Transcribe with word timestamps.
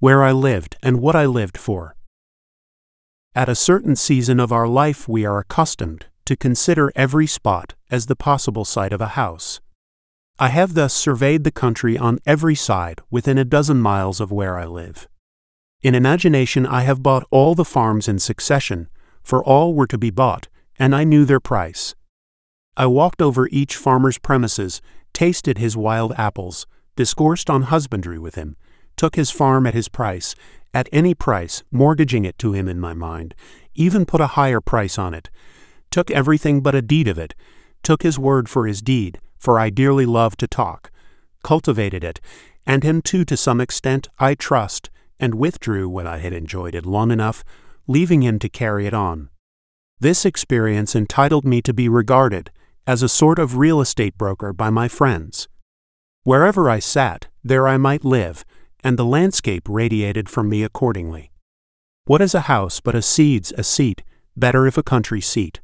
where 0.00 0.22
I 0.22 0.32
lived, 0.32 0.76
and 0.82 1.00
what 1.00 1.16
I 1.16 1.26
lived 1.26 1.58
for. 1.58 1.96
At 3.34 3.48
a 3.48 3.54
certain 3.54 3.96
season 3.96 4.38
of 4.38 4.52
our 4.52 4.68
life, 4.68 5.08
we 5.08 5.24
are 5.24 5.38
accustomed 5.38 6.06
to 6.24 6.36
consider 6.36 6.92
every 6.94 7.26
spot 7.26 7.74
as 7.90 8.06
the 8.06 8.16
possible 8.16 8.64
site 8.64 8.92
of 8.92 9.00
a 9.00 9.08
house. 9.08 9.60
I 10.38 10.48
have 10.48 10.74
thus 10.74 10.94
surveyed 10.94 11.42
the 11.42 11.50
country 11.50 11.98
on 11.98 12.20
every 12.24 12.54
side 12.54 13.00
within 13.10 13.38
a 13.38 13.44
dozen 13.44 13.80
miles 13.80 14.20
of 14.20 14.30
where 14.30 14.56
I 14.56 14.66
live. 14.66 15.08
In 15.82 15.94
imagination, 15.94 16.64
I 16.64 16.82
have 16.82 17.02
bought 17.02 17.26
all 17.30 17.54
the 17.54 17.64
farms 17.64 18.08
in 18.08 18.18
succession, 18.18 18.88
for 19.22 19.42
all 19.42 19.74
were 19.74 19.86
to 19.88 19.98
be 19.98 20.10
bought, 20.10 20.48
and 20.78 20.94
I 20.94 21.04
knew 21.04 21.24
their 21.24 21.40
price. 21.40 21.96
I 22.76 22.86
walked 22.86 23.20
over 23.20 23.48
each 23.50 23.74
farmer's 23.74 24.18
premises, 24.18 24.80
tasted 25.12 25.58
his 25.58 25.76
wild 25.76 26.12
apples, 26.16 26.66
discoursed 26.94 27.50
on 27.50 27.62
husbandry 27.62 28.18
with 28.18 28.36
him, 28.36 28.56
took 28.98 29.16
his 29.16 29.30
farm 29.30 29.66
at 29.66 29.72
his 29.72 29.88
price, 29.88 30.34
at 30.74 30.88
any 30.92 31.14
price, 31.14 31.62
mortgaging 31.70 32.26
it 32.26 32.38
to 32.38 32.52
him 32.52 32.68
in 32.68 32.78
my 32.78 32.92
mind, 32.92 33.34
even 33.74 34.04
put 34.04 34.20
a 34.20 34.34
higher 34.38 34.60
price 34.60 34.98
on 34.98 35.14
it, 35.14 35.30
took 35.90 36.10
everything 36.10 36.60
but 36.60 36.74
a 36.74 36.82
deed 36.82 37.08
of 37.08 37.16
it, 37.16 37.34
took 37.82 38.02
his 38.02 38.18
word 38.18 38.48
for 38.48 38.66
his 38.66 38.82
deed, 38.82 39.20
for 39.38 39.58
I 39.58 39.70
dearly 39.70 40.04
love 40.04 40.36
to 40.38 40.46
talk, 40.46 40.90
cultivated 41.42 42.04
it, 42.04 42.20
and 42.66 42.82
him 42.82 43.00
too 43.00 43.24
to 43.24 43.36
some 43.36 43.60
extent, 43.60 44.08
I 44.18 44.34
trust, 44.34 44.90
and 45.18 45.36
withdrew 45.36 45.88
when 45.88 46.06
I 46.06 46.18
had 46.18 46.32
enjoyed 46.32 46.74
it 46.74 46.84
long 46.84 47.10
enough, 47.10 47.44
leaving 47.86 48.22
him 48.22 48.38
to 48.40 48.48
carry 48.48 48.86
it 48.86 48.92
on. 48.92 49.30
This 50.00 50.26
experience 50.26 50.94
entitled 50.94 51.44
me 51.44 51.62
to 51.62 51.72
be 51.72 51.88
regarded 51.88 52.50
as 52.86 53.02
a 53.02 53.08
sort 53.08 53.38
of 53.38 53.56
real 53.56 53.80
estate 53.80 54.18
broker 54.18 54.52
by 54.52 54.70
my 54.70 54.88
friends. 54.88 55.48
Wherever 56.24 56.68
I 56.68 56.78
sat, 56.78 57.28
there 57.42 57.66
I 57.66 57.76
might 57.76 58.04
live, 58.04 58.44
and 58.88 58.98
the 58.98 59.04
landscape 59.04 59.68
radiated 59.68 60.30
from 60.30 60.48
me 60.48 60.62
accordingly. 60.62 61.30
What 62.06 62.22
is 62.22 62.34
a 62.34 62.48
house 62.48 62.80
but 62.80 62.94
a 62.94 63.02
seed's 63.02 63.52
a 63.52 63.62
seat, 63.62 64.02
better 64.34 64.66
if 64.66 64.78
a 64.78 64.82
country 64.82 65.20
seat? 65.20 65.60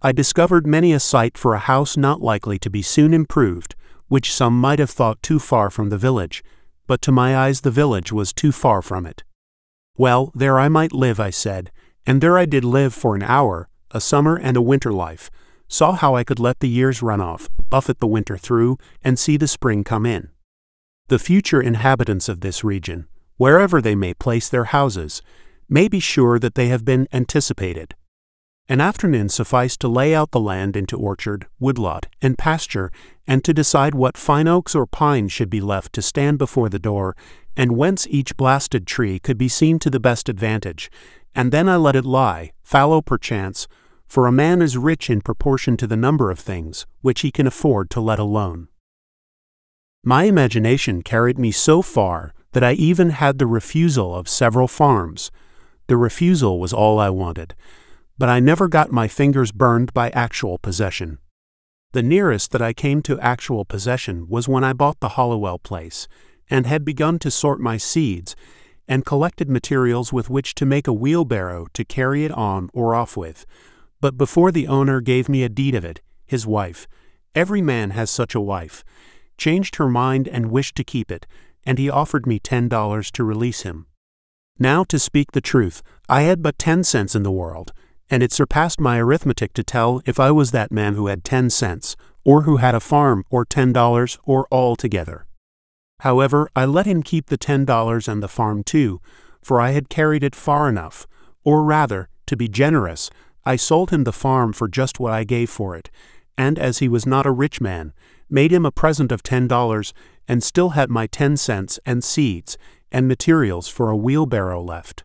I 0.00 0.12
discovered 0.12 0.66
many 0.66 0.94
a 0.94 0.98
site 0.98 1.36
for 1.36 1.52
a 1.52 1.58
house 1.58 1.98
not 1.98 2.22
likely 2.22 2.58
to 2.60 2.70
be 2.70 2.80
soon 2.80 3.12
improved, 3.12 3.74
which 4.08 4.32
some 4.32 4.58
might 4.58 4.78
have 4.78 4.88
thought 4.88 5.22
too 5.22 5.38
far 5.38 5.68
from 5.68 5.90
the 5.90 5.98
village, 5.98 6.42
but 6.86 7.02
to 7.02 7.12
my 7.12 7.36
eyes 7.36 7.60
the 7.60 7.70
village 7.70 8.10
was 8.10 8.32
too 8.32 8.52
far 8.52 8.80
from 8.80 9.04
it. 9.04 9.22
Well, 9.98 10.32
there 10.34 10.58
I 10.58 10.70
might 10.70 10.94
live, 10.94 11.20
I 11.20 11.28
said, 11.28 11.70
and 12.06 12.22
there 12.22 12.38
I 12.38 12.46
did 12.46 12.64
live 12.64 12.94
for 12.94 13.14
an 13.14 13.22
hour, 13.22 13.68
a 13.90 14.00
summer 14.00 14.34
and 14.34 14.56
a 14.56 14.62
winter 14.62 14.94
life, 14.94 15.30
saw 15.68 15.92
how 15.92 16.16
I 16.16 16.24
could 16.24 16.40
let 16.40 16.60
the 16.60 16.70
years 16.70 17.02
run 17.02 17.20
off, 17.20 17.50
buffet 17.68 18.00
the 18.00 18.06
winter 18.06 18.38
through, 18.38 18.78
and 19.04 19.18
see 19.18 19.36
the 19.36 19.46
spring 19.46 19.84
come 19.84 20.06
in. 20.06 20.30
The 21.08 21.20
future 21.20 21.60
inhabitants 21.60 22.28
of 22.28 22.40
this 22.40 22.64
region, 22.64 23.06
wherever 23.36 23.80
they 23.80 23.94
may 23.94 24.12
place 24.12 24.48
their 24.48 24.64
houses, 24.64 25.22
may 25.68 25.86
be 25.86 26.00
sure 26.00 26.40
that 26.40 26.56
they 26.56 26.66
have 26.66 26.84
been 26.84 27.06
anticipated. 27.12 27.94
An 28.68 28.80
afternoon 28.80 29.28
sufficed 29.28 29.78
to 29.80 29.88
lay 29.88 30.16
out 30.16 30.32
the 30.32 30.40
land 30.40 30.76
into 30.76 30.96
orchard, 30.96 31.46
woodlot, 31.60 32.08
and 32.20 32.36
pasture, 32.36 32.90
and 33.24 33.44
to 33.44 33.54
decide 33.54 33.94
what 33.94 34.18
fine 34.18 34.48
oaks 34.48 34.74
or 34.74 34.84
pines 34.84 35.30
should 35.30 35.48
be 35.48 35.60
left 35.60 35.92
to 35.92 36.02
stand 36.02 36.38
before 36.38 36.68
the 36.68 36.80
door, 36.80 37.14
and 37.56 37.76
whence 37.76 38.08
each 38.10 38.36
blasted 38.36 38.84
tree 38.84 39.20
could 39.20 39.38
be 39.38 39.48
seen 39.48 39.78
to 39.78 39.90
the 39.90 40.00
best 40.00 40.28
advantage, 40.28 40.90
and 41.36 41.52
then 41.52 41.68
I 41.68 41.76
let 41.76 41.94
it 41.94 42.04
lie, 42.04 42.50
fallow 42.64 43.00
perchance, 43.00 43.68
for 44.08 44.26
a 44.26 44.32
man 44.32 44.60
is 44.60 44.76
rich 44.76 45.08
in 45.08 45.20
proportion 45.20 45.76
to 45.76 45.86
the 45.86 45.96
number 45.96 46.32
of 46.32 46.40
things 46.40 46.84
which 47.00 47.20
he 47.20 47.30
can 47.30 47.46
afford 47.46 47.90
to 47.90 48.00
let 48.00 48.18
alone. 48.18 48.66
My 50.08 50.22
imagination 50.22 51.02
carried 51.02 51.36
me 51.36 51.50
so 51.50 51.82
far 51.82 52.32
that 52.52 52.62
I 52.62 52.74
even 52.74 53.10
had 53.10 53.40
the 53.40 53.46
refusal 53.48 54.14
of 54.14 54.28
several 54.28 54.68
farms. 54.68 55.32
The 55.88 55.96
refusal 55.96 56.60
was 56.60 56.72
all 56.72 57.00
I 57.00 57.10
wanted, 57.10 57.56
but 58.16 58.28
I 58.28 58.38
never 58.38 58.68
got 58.68 58.92
my 58.92 59.08
fingers 59.08 59.50
burned 59.50 59.92
by 59.92 60.10
actual 60.10 60.58
possession. 60.58 61.18
The 61.90 62.04
nearest 62.04 62.52
that 62.52 62.62
I 62.62 62.72
came 62.72 63.02
to 63.02 63.18
actual 63.18 63.64
possession 63.64 64.28
was 64.28 64.46
when 64.46 64.62
I 64.62 64.72
bought 64.74 65.00
the 65.00 65.16
Hollowell 65.18 65.58
place 65.58 66.06
and 66.48 66.66
had 66.66 66.84
begun 66.84 67.18
to 67.18 67.30
sort 67.32 67.58
my 67.58 67.76
seeds 67.76 68.36
and 68.86 69.04
collected 69.04 69.50
materials 69.50 70.12
with 70.12 70.30
which 70.30 70.54
to 70.54 70.64
make 70.64 70.86
a 70.86 70.92
wheelbarrow 70.92 71.66
to 71.72 71.84
carry 71.84 72.24
it 72.24 72.30
on 72.30 72.70
or 72.72 72.94
off 72.94 73.16
with. 73.16 73.44
But 74.00 74.16
before 74.16 74.52
the 74.52 74.68
owner 74.68 75.00
gave 75.00 75.28
me 75.28 75.42
a 75.42 75.48
deed 75.48 75.74
of 75.74 75.84
it, 75.84 76.00
his 76.24 76.46
wife, 76.46 76.86
every 77.34 77.60
man 77.60 77.90
has 77.90 78.08
such 78.08 78.36
a 78.36 78.40
wife, 78.40 78.84
changed 79.36 79.76
her 79.76 79.88
mind 79.88 80.28
and 80.28 80.50
wished 80.50 80.76
to 80.76 80.84
keep 80.84 81.10
it, 81.10 81.26
and 81.64 81.78
he 81.78 81.90
offered 81.90 82.26
me 82.26 82.38
ten 82.38 82.68
dollars 82.68 83.10
to 83.12 83.24
release 83.24 83.62
him. 83.62 83.86
Now, 84.58 84.84
to 84.84 84.98
speak 84.98 85.32
the 85.32 85.40
truth, 85.40 85.82
I 86.08 86.22
had 86.22 86.42
but 86.42 86.58
ten 86.58 86.84
cents 86.84 87.14
in 87.14 87.22
the 87.22 87.30
world, 87.30 87.72
and 88.08 88.22
it 88.22 88.32
surpassed 88.32 88.80
my 88.80 88.98
arithmetic 88.98 89.52
to 89.54 89.64
tell 89.64 90.00
if 90.06 90.18
I 90.20 90.30
was 90.30 90.52
that 90.52 90.72
man 90.72 90.94
who 90.94 91.08
had 91.08 91.24
ten 91.24 91.50
cents, 91.50 91.96
or 92.24 92.42
who 92.42 92.56
had 92.56 92.74
a 92.74 92.80
farm, 92.80 93.24
or 93.30 93.44
ten 93.44 93.72
dollars, 93.72 94.18
or 94.24 94.46
all 94.50 94.76
together. 94.76 95.26
However, 96.00 96.48
I 96.54 96.64
let 96.64 96.86
him 96.86 97.02
keep 97.02 97.26
the 97.26 97.36
ten 97.36 97.64
dollars 97.64 98.08
and 98.08 98.22
the 98.22 98.28
farm 98.28 98.62
too, 98.62 99.00
for 99.42 99.60
I 99.60 99.70
had 99.70 99.88
carried 99.88 100.22
it 100.24 100.34
far 100.34 100.68
enough, 100.68 101.06
or 101.44 101.62
rather, 101.62 102.08
to 102.26 102.36
be 102.36 102.48
generous, 102.48 103.10
I 103.44 103.56
sold 103.56 103.90
him 103.90 104.04
the 104.04 104.12
farm 104.12 104.52
for 104.52 104.66
just 104.66 104.98
what 104.98 105.12
I 105.12 105.22
gave 105.22 105.48
for 105.48 105.76
it, 105.76 105.90
and 106.36 106.58
as 106.58 106.78
he 106.78 106.88
was 106.88 107.06
not 107.06 107.26
a 107.26 107.30
rich 107.30 107.60
man, 107.60 107.92
made 108.28 108.52
him 108.52 108.66
a 108.66 108.72
present 108.72 109.12
of 109.12 109.22
ten 109.22 109.46
dollars, 109.46 109.92
and 110.28 110.42
still 110.42 110.70
had 110.70 110.90
my 110.90 111.06
ten 111.06 111.36
cents 111.36 111.78
and 111.86 112.02
seeds 112.02 112.58
and 112.90 113.08
materials 113.08 113.68
for 113.68 113.90
a 113.90 113.96
wheelbarrow 113.96 114.62
left. 114.62 115.04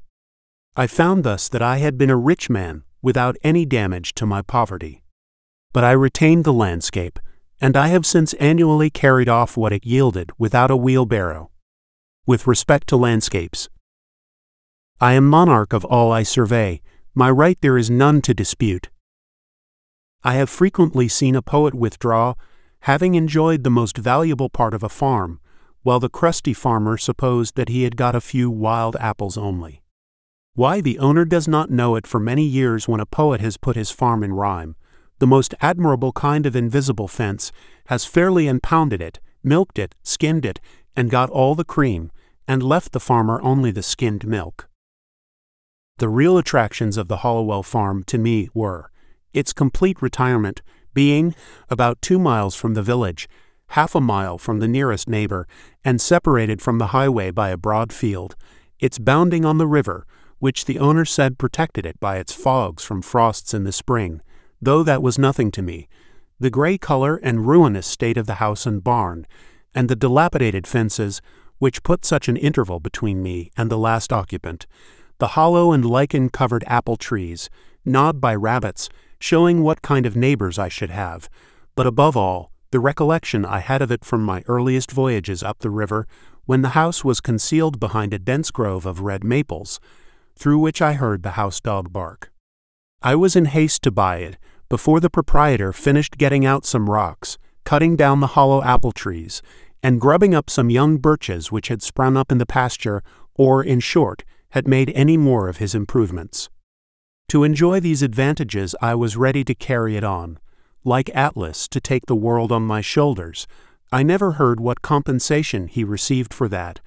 I 0.76 0.88
found 0.88 1.24
thus 1.24 1.50
that 1.50 1.62
I 1.62 1.78
had 1.78 1.98
been 1.98 2.10
a 2.10 2.16
rich 2.16 2.50
man 2.50 2.84
without 3.02 3.36
any 3.44 3.66
damage 3.66 4.14
to 4.16 4.26
my 4.26 4.42
poverty. 4.42 5.04
But 5.74 5.84
I 5.84 5.92
retained 5.92 6.44
the 6.44 6.54
landscape, 6.54 7.20
and 7.60 7.76
I 7.76 7.88
have 7.88 8.06
since 8.06 8.34
annually 8.36 8.90
carried 8.90 9.30
off 9.30 9.58
what 9.58 9.74
it 9.74 9.86
yielded 9.86 10.32
without 10.38 10.72
a 10.72 10.78
wheelbarrow. 10.78 11.52
With 12.26 12.48
respect 12.48 12.88
to 12.88 12.98
landscapes, 12.98 13.70
I 15.00 15.14
am 15.14 15.28
monarch 15.28 15.74
of 15.74 15.84
all 15.86 16.12
I 16.12 16.24
survey, 16.24 16.82
my 17.16 17.30
right 17.30 17.58
there 17.62 17.78
is 17.78 17.90
none 17.90 18.22
to 18.22 18.34
dispute. 18.34 18.90
I 20.24 20.36
have 20.36 20.50
frequently 20.50 21.08
seen 21.08 21.36
a 21.36 21.42
poet 21.42 21.74
withdraw 21.74 22.36
having 22.82 23.16
enjoyed 23.16 23.64
the 23.64 23.70
most 23.70 23.98
valuable 23.98 24.50
part 24.50 24.74
of 24.74 24.84
a 24.84 24.90
farm, 24.90 25.40
while 25.84 26.00
the 26.00 26.10
crusty 26.10 26.54
farmer 26.54 26.98
supposed 26.98 27.56
that 27.56 27.70
he 27.70 27.84
had 27.84 27.96
got 27.96 28.16
a 28.16 28.22
few 28.22 28.50
wild 28.50 28.96
apples 28.98 29.38
only. 29.38 29.82
Why 30.54 30.82
the 30.82 31.00
owner 31.00 31.26
does 31.26 31.48
not 31.48 31.70
know 31.70 31.96
it 31.96 32.06
for 32.06 32.20
many 32.20 32.44
years 32.44 32.88
when 32.88 33.00
a 33.00 33.06
poet 33.06 33.40
has 33.40 33.58
put 33.58 33.76
his 33.76 33.92
farm 33.92 34.24
in 34.24 34.34
rhyme, 34.34 34.76
the 35.20 35.28
most 35.28 35.54
admirable 35.62 36.12
kind 36.12 36.46
of 36.46 36.56
invisible 36.56 37.08
fence, 37.08 37.52
has 37.86 38.06
fairly 38.06 38.48
impounded 38.48 39.02
it, 39.02 39.20
milked 39.44 39.80
it, 39.80 39.96
skinned 40.04 40.46
it, 40.46 40.60
and 40.96 41.10
got 41.10 41.30
all 41.30 41.56
the 41.56 41.64
cream, 41.64 42.12
and 42.48 42.64
left 42.64 42.92
the 42.92 43.00
farmer 43.00 43.40
only 43.44 43.72
the 43.72 43.84
skinned 43.84 44.28
milk. 44.28 44.68
The 46.00 46.10
real 46.10 46.38
attractions 46.38 46.98
of 46.98 47.08
the 47.08 47.18
Hollowell 47.18 47.64
farm 47.64 48.04
to 48.06 48.18
me 48.18 48.50
were 48.54 48.92
its 49.34 49.54
complete 49.54 50.02
retirement 50.02 50.62
being 50.94 51.36
about 51.70 52.02
two 52.02 52.20
miles 52.20 52.56
from 52.56 52.74
the 52.74 52.84
village, 52.84 53.28
half 53.68 53.96
a 53.96 54.02
mile 54.02 54.38
from 54.38 54.60
the 54.60 54.68
nearest 54.68 55.08
neighbor, 55.08 55.48
and 55.84 56.02
separated 56.02 56.62
from 56.62 56.78
the 56.78 56.88
highway 56.88 57.32
by 57.32 57.50
a 57.50 57.58
broad 57.58 57.94
field, 57.94 58.36
its 58.80 59.00
bounding 59.00 59.46
on 59.46 59.58
the 59.58 59.68
river, 59.68 60.06
which 60.40 60.66
the 60.66 60.80
owner 60.80 61.06
said 61.06 61.38
protected 61.38 61.86
it 61.86 62.00
by 62.00 62.18
its 62.18 62.34
fogs 62.34 62.84
from 62.84 63.02
frosts 63.02 63.54
in 63.54 63.64
the 63.64 63.72
spring, 63.72 64.22
though 64.62 64.84
that 64.84 65.02
was 65.02 65.18
nothing 65.18 65.52
to 65.52 65.62
me, 65.62 65.88
the 66.40 66.50
gray 66.50 66.78
color 66.78 67.18
and 67.18 67.48
ruinous 67.48 67.86
state 67.86 68.18
of 68.18 68.26
the 68.26 68.36
house 68.36 68.66
and 68.66 68.84
barn, 68.84 69.28
and 69.76 69.88
the 69.88 69.96
dilapidated 69.96 70.66
fences, 70.66 71.22
which 71.60 71.84
put 71.84 72.04
such 72.04 72.28
an 72.28 72.36
interval 72.36 72.80
between 72.80 73.22
me 73.22 73.52
and 73.56 73.70
the 73.70 73.78
last 73.78 74.12
occupant, 74.12 74.66
the 75.20 75.30
hollow 75.30 75.72
and 75.72 75.86
lichen 75.86 76.30
covered 76.30 76.64
apple 76.66 76.98
trees, 76.98 77.50
gnawed 77.86 78.20
by 78.20 78.34
rabbits, 78.34 78.90
showing 79.22 79.62
what 79.62 79.82
kind 79.82 80.06
of 80.06 80.16
neighbors 80.16 80.58
I 80.58 80.68
should 80.68 80.90
have, 80.90 81.30
but 81.76 81.88
above 81.88 82.18
all, 82.18 82.52
the 82.72 82.80
recollection 82.80 83.46
I 83.46 83.60
had 83.60 83.82
of 83.82 83.92
it 83.92 84.04
from 84.04 84.24
my 84.24 84.44
earliest 84.48 84.92
voyages 84.92 85.44
up 85.44 85.60
the 85.60 85.70
river, 85.70 86.08
when 86.46 86.64
the 86.64 86.70
house 86.70 87.04
was 87.04 87.22
concealed 87.22 87.80
behind 87.80 88.14
a 88.14 88.20
dense 88.20 88.50
grove 88.50 88.86
of 88.86 89.02
red 89.02 89.24
maples, 89.24 89.80
through 90.36 90.58
which 90.58 90.82
I 90.82 90.94
heard 90.94 91.22
the 91.22 91.32
house 91.32 91.60
dog 91.60 91.94
bark. 91.94 92.32
I 93.02 93.16
was 93.16 93.36
in 93.36 93.46
haste 93.46 93.84
to 93.84 93.92
buy 93.92 94.18
it, 94.18 94.38
before 94.70 95.00
the 95.00 95.10
proprietor 95.10 95.72
finished 95.72 96.18
getting 96.18 96.46
out 96.46 96.66
some 96.66 96.90
rocks, 96.90 97.38
cutting 97.64 97.96
down 97.96 98.22
the 98.22 98.28
hollow 98.36 98.64
apple 98.64 98.92
trees, 98.92 99.42
and 99.84 100.02
grubbing 100.02 100.34
up 100.34 100.50
some 100.50 100.70
young 100.70 100.98
birches 100.98 101.52
which 101.52 101.68
had 101.68 101.84
sprung 101.84 102.18
up 102.18 102.32
in 102.32 102.38
the 102.38 102.46
pasture, 102.46 103.04
or, 103.36 103.64
in 103.64 103.80
short, 103.80 104.24
had 104.52 104.68
made 104.68 104.92
any 104.96 105.18
more 105.18 105.48
of 105.48 105.58
his 105.58 105.76
improvements. 105.76 106.50
To 107.32 107.46
enjoy 107.46 107.80
these 107.80 108.02
advantages, 108.02 108.76
I 108.82 108.94
was 108.94 109.16
ready 109.16 109.46
to 109.46 109.56
carry 109.56 109.96
it 109.96 110.04
on. 110.04 110.38
Like 110.84 111.10
Atlas, 111.16 111.66
to 111.70 111.80
take 111.80 112.08
the 112.08 112.14
world 112.14 112.52
on 112.52 112.64
my 112.64 112.82
shoulders. 112.82 113.48
I 113.90 114.04
never 114.04 114.34
heard 114.34 114.60
what 114.60 114.82
compensation 114.82 115.68
he 115.68 115.86
received 115.86 116.34
for 116.34 116.50
that, 116.50 116.82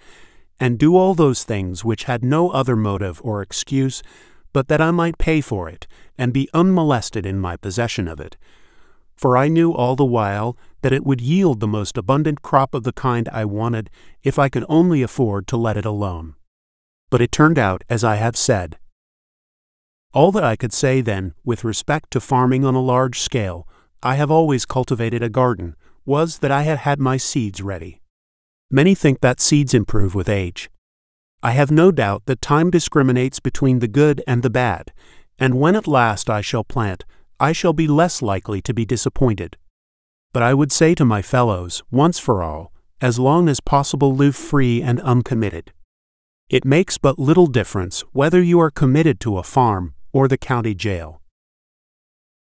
and 0.60 0.78
do 0.78 0.96
all 0.96 1.14
those 1.14 1.44
things 1.44 1.82
which 1.82 2.04
had 2.04 2.22
no 2.22 2.50
other 2.50 2.76
motive 2.76 3.22
or 3.24 3.40
excuse 3.40 4.02
but 4.52 4.68
that 4.68 4.82
I 4.82 4.90
might 4.90 5.16
pay 5.16 5.40
for 5.40 5.66
it, 5.66 5.86
and 6.18 6.30
be 6.30 6.50
unmolested 6.52 7.24
in 7.24 7.40
my 7.40 7.56
possession 7.56 8.06
of 8.06 8.20
it. 8.20 8.36
For 9.16 9.38
I 9.38 9.48
knew 9.48 9.72
all 9.72 9.96
the 9.96 10.04
while 10.04 10.58
that 10.82 10.92
it 10.92 11.06
would 11.06 11.22
yield 11.22 11.60
the 11.60 11.66
most 11.66 11.96
abundant 11.96 12.42
crop 12.42 12.74
of 12.74 12.82
the 12.82 12.92
kind 12.92 13.30
I 13.30 13.46
wanted 13.46 13.88
if 14.22 14.38
I 14.38 14.50
could 14.50 14.66
only 14.68 15.00
afford 15.00 15.46
to 15.46 15.56
let 15.56 15.78
it 15.78 15.86
alone. 15.86 16.34
But 17.08 17.22
it 17.22 17.32
turned 17.32 17.58
out 17.58 17.82
as 17.88 18.04
I 18.04 18.16
have 18.16 18.36
said. 18.36 18.76
All 20.14 20.30
that 20.30 20.44
I 20.44 20.54
could 20.54 20.72
say 20.72 21.00
then, 21.00 21.34
with 21.44 21.64
respect 21.64 22.12
to 22.12 22.20
farming 22.20 22.64
on 22.64 22.76
a 22.76 22.80
large 22.80 23.18
scale, 23.18 23.66
I 24.00 24.14
have 24.14 24.30
always 24.30 24.64
cultivated 24.64 25.24
a 25.24 25.28
garden, 25.28 25.74
was 26.06 26.38
that 26.38 26.52
I 26.52 26.62
had 26.62 26.78
had 26.78 27.00
my 27.00 27.16
seeds 27.16 27.60
ready. 27.60 28.00
Many 28.70 28.94
think 28.94 29.22
that 29.22 29.40
seeds 29.40 29.74
improve 29.74 30.14
with 30.14 30.28
age. 30.28 30.70
I 31.42 31.50
have 31.50 31.72
no 31.72 31.90
doubt 31.90 32.26
that 32.26 32.40
time 32.40 32.70
discriminates 32.70 33.40
between 33.40 33.80
the 33.80 33.88
good 33.88 34.22
and 34.24 34.44
the 34.44 34.50
bad, 34.50 34.92
and 35.36 35.58
when 35.58 35.74
at 35.74 35.88
last 35.88 36.30
I 36.30 36.42
shall 36.42 36.62
plant, 36.62 37.04
I 37.40 37.50
shall 37.50 37.72
be 37.72 37.88
less 37.88 38.22
likely 38.22 38.62
to 38.62 38.72
be 38.72 38.84
disappointed. 38.84 39.56
But 40.32 40.44
I 40.44 40.54
would 40.54 40.70
say 40.70 40.94
to 40.94 41.04
my 41.04 41.22
fellows, 41.22 41.82
once 41.90 42.20
for 42.20 42.40
all, 42.40 42.72
as 43.00 43.18
long 43.18 43.48
as 43.48 43.58
possible 43.58 44.14
live 44.14 44.36
free 44.36 44.80
and 44.80 45.00
uncommitted. 45.00 45.72
It 46.48 46.64
makes 46.64 46.98
but 46.98 47.18
little 47.18 47.48
difference 47.48 48.02
whether 48.12 48.40
you 48.40 48.60
are 48.60 48.70
committed 48.70 49.18
to 49.20 49.38
a 49.38 49.42
farm 49.42 49.94
or 50.14 50.28
the 50.28 50.38
county 50.38 50.74
jail. 50.74 51.20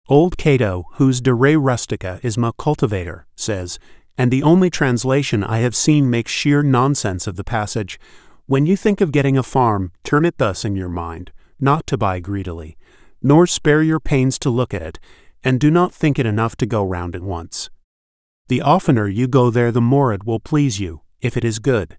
Old 0.10 0.38
Cato, 0.38 0.86
whose 0.94 1.20
De 1.20 1.34
Re 1.34 1.56
Rustica 1.56 2.20
is 2.24 2.38
my 2.38 2.52
cultivator, 2.58 3.28
says, 3.36 3.78
and 4.18 4.32
the 4.32 4.42
only 4.42 4.70
translation 4.70 5.44
I 5.44 5.60
have 5.60 5.76
seen 5.76 6.10
makes 6.10 6.32
sheer 6.32 6.64
nonsense 6.64 7.28
of 7.28 7.36
the 7.36 7.44
passage 7.44 8.00
when 8.46 8.66
you 8.66 8.78
think 8.78 9.02
of 9.02 9.12
getting 9.12 9.38
a 9.38 9.44
farm, 9.44 9.92
turn 10.06 10.24
it 10.24 10.38
thus 10.38 10.64
in 10.64 10.78
your 10.78 10.88
mind, 10.88 11.34
not 11.60 11.86
to 11.88 11.98
buy 11.98 12.22
greedily, 12.22 12.78
nor 13.22 13.46
spare 13.46 13.84
your 13.84 14.00
pains 14.00 14.40
to 14.40 14.50
look 14.50 14.74
at 14.74 14.82
it, 14.82 15.00
and 15.44 15.60
do 15.60 15.70
not 15.70 15.94
think 15.94 16.18
it 16.18 16.26
enough 16.26 16.56
to 16.56 16.66
go 16.66 16.82
round 16.86 17.14
it 17.14 17.22
once. 17.22 17.70
The 18.48 18.62
oftener 18.62 19.10
you 19.10 19.28
go 19.28 19.52
there, 19.52 19.74
the 19.74 19.82
more 19.82 20.14
it 20.14 20.26
will 20.26 20.40
please 20.40 20.80
you, 20.80 21.02
if 21.20 21.36
it 21.36 21.44
is 21.44 21.60
good. 21.60 21.98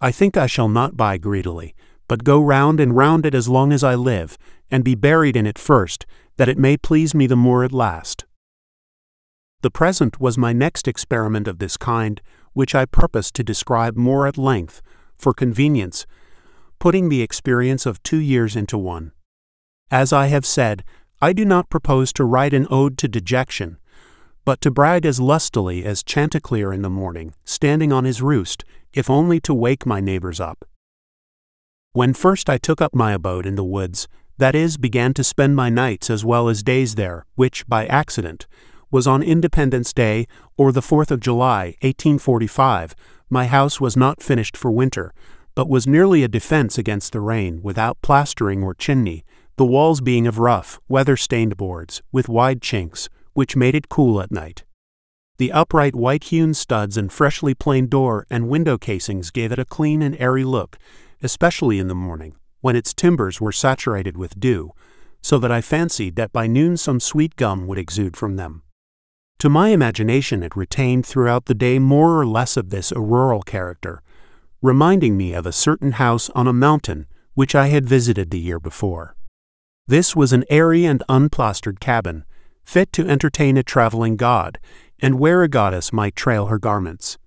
I 0.00 0.10
think 0.10 0.38
I 0.38 0.46
shall 0.46 0.68
not 0.68 0.96
buy 0.96 1.18
greedily, 1.18 1.74
but 2.08 2.24
go 2.24 2.40
round 2.40 2.80
and 2.80 2.96
round 2.96 3.26
it 3.26 3.34
as 3.34 3.48
long 3.48 3.72
as 3.72 3.82
I 3.82 3.94
live, 3.94 4.38
and 4.70 4.84
be 4.84 4.94
buried 4.94 5.36
in 5.36 5.46
it 5.46 5.58
first, 5.58 6.06
that 6.36 6.48
it 6.48 6.58
may 6.58 6.76
please 6.76 7.14
me 7.14 7.26
the 7.26 7.36
more 7.36 7.64
at 7.64 7.72
last. 7.72 8.24
The 9.62 9.70
present 9.70 10.20
was 10.20 10.38
my 10.38 10.52
next 10.52 10.86
experiment 10.86 11.48
of 11.48 11.58
this 11.58 11.76
kind, 11.76 12.20
which 12.52 12.74
I 12.74 12.84
purpose 12.84 13.30
to 13.32 13.42
describe 13.42 13.96
more 13.96 14.26
at 14.26 14.38
length 14.38 14.82
for 15.16 15.32
convenience, 15.32 16.06
putting 16.78 17.08
the 17.08 17.22
experience 17.22 17.86
of 17.86 18.02
two 18.02 18.18
years 18.18 18.54
into 18.54 18.78
one. 18.78 19.12
As 19.90 20.12
I 20.12 20.26
have 20.26 20.44
said, 20.44 20.84
I 21.20 21.32
do 21.32 21.44
not 21.44 21.70
propose 21.70 22.12
to 22.14 22.24
write 22.24 22.52
an 22.52 22.66
ode 22.70 22.98
to 22.98 23.08
dejection, 23.08 23.78
but 24.44 24.60
to 24.60 24.70
brag 24.70 25.06
as 25.06 25.18
lustily 25.18 25.84
as 25.84 26.02
Chanticleer 26.02 26.72
in 26.72 26.82
the 26.82 26.90
morning, 26.90 27.34
standing 27.44 27.92
on 27.92 28.04
his 28.04 28.22
roost, 28.22 28.64
if 28.92 29.10
only 29.10 29.40
to 29.40 29.54
wake 29.54 29.86
my 29.86 30.00
neighbors 30.00 30.38
up. 30.40 30.64
When 31.96 32.12
first 32.12 32.50
I 32.50 32.58
took 32.58 32.82
up 32.82 32.94
my 32.94 33.12
abode 33.12 33.46
in 33.46 33.54
the 33.54 33.64
woods, 33.64 34.06
that 34.36 34.54
is, 34.54 34.76
began 34.76 35.14
to 35.14 35.24
spend 35.24 35.56
my 35.56 35.70
nights 35.70 36.10
as 36.10 36.26
well 36.26 36.50
as 36.50 36.62
days 36.62 36.94
there, 36.94 37.24
which, 37.36 37.66
by 37.66 37.86
accident, 37.86 38.46
was 38.90 39.06
on 39.06 39.22
Independence 39.22 39.94
Day 39.94 40.26
or 40.58 40.72
the 40.72 40.82
4th 40.82 41.10
of 41.10 41.20
July, 41.20 41.74
1845, 41.80 42.94
my 43.30 43.46
house 43.46 43.80
was 43.80 43.96
not 43.96 44.22
finished 44.22 44.58
for 44.58 44.70
winter, 44.70 45.14
but 45.54 45.70
was 45.70 45.86
nearly 45.86 46.22
a 46.22 46.28
defense 46.28 46.76
against 46.76 47.14
the 47.14 47.20
rain, 47.20 47.62
without 47.62 48.02
plastering 48.02 48.62
or 48.62 48.74
chimney, 48.74 49.24
the 49.56 49.64
walls 49.64 50.02
being 50.02 50.26
of 50.26 50.38
rough, 50.38 50.78
weather 50.88 51.16
stained 51.16 51.56
boards, 51.56 52.02
with 52.12 52.28
wide 52.28 52.60
chinks, 52.60 53.08
which 53.32 53.56
made 53.56 53.74
it 53.74 53.88
cool 53.88 54.20
at 54.20 54.30
night. 54.30 54.64
The 55.38 55.50
upright 55.50 55.94
white 55.94 56.24
hewn 56.24 56.52
studs 56.52 56.98
and 56.98 57.10
freshly 57.10 57.54
planed 57.54 57.88
door 57.88 58.26
and 58.28 58.50
window 58.50 58.76
casings 58.76 59.30
gave 59.30 59.50
it 59.50 59.58
a 59.58 59.64
clean 59.64 60.02
and 60.02 60.14
airy 60.20 60.44
look, 60.44 60.76
especially 61.22 61.78
in 61.78 61.88
the 61.88 61.94
morning, 61.94 62.34
when 62.60 62.76
its 62.76 62.94
timbers 62.94 63.40
were 63.40 63.52
saturated 63.52 64.16
with 64.16 64.40
dew, 64.40 64.72
so 65.22 65.38
that 65.38 65.50
I 65.50 65.60
fancied 65.60 66.16
that 66.16 66.32
by 66.32 66.46
noon 66.46 66.76
some 66.76 67.00
sweet 67.00 67.36
gum 67.36 67.66
would 67.66 67.78
exude 67.78 68.16
from 68.16 68.36
them. 68.36 68.62
To 69.40 69.50
my 69.50 69.68
imagination, 69.68 70.42
it 70.42 70.56
retained 70.56 71.04
throughout 71.04 71.46
the 71.46 71.54
day 71.54 71.78
more 71.78 72.18
or 72.18 72.26
less 72.26 72.56
of 72.56 72.70
this 72.70 72.92
auroral 72.92 73.42
character, 73.42 74.02
reminding 74.62 75.16
me 75.16 75.34
of 75.34 75.46
a 75.46 75.52
certain 75.52 75.92
house 75.92 76.30
on 76.30 76.46
a 76.46 76.52
mountain 76.52 77.06
which 77.34 77.54
I 77.54 77.66
had 77.68 77.86
visited 77.86 78.30
the 78.30 78.40
year 78.40 78.58
before. 78.58 79.14
This 79.86 80.16
was 80.16 80.32
an 80.32 80.44
airy 80.48 80.86
and 80.86 81.02
unplastered 81.08 81.80
cabin, 81.80 82.24
fit 82.64 82.92
to 82.94 83.06
entertain 83.06 83.56
a 83.56 83.62
traveling 83.62 84.16
god, 84.16 84.58
and 84.98 85.18
where 85.18 85.42
a 85.42 85.48
goddess 85.48 85.92
might 85.92 86.16
trail 86.16 86.46
her 86.46 86.58
garments. 86.58 87.18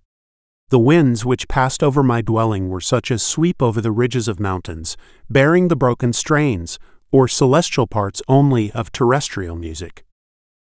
The 0.69 0.79
winds 0.79 1.25
which 1.25 1.47
passed 1.47 1.81
over 1.81 2.03
my 2.03 2.21
dwelling 2.21 2.69
were 2.69 2.81
such 2.81 3.09
as 3.09 3.23
sweep 3.23 3.59
over 3.61 3.81
the 3.81 3.91
ridges 3.91 4.27
of 4.27 4.39
mountains, 4.39 4.95
bearing 5.27 5.67
the 5.67 5.75
broken 5.75 6.13
strains, 6.13 6.77
or 7.11 7.27
celestial 7.27 7.87
parts 7.87 8.21
only 8.27 8.71
of 8.73 8.91
terrestrial 8.91 9.55
music. 9.55 10.05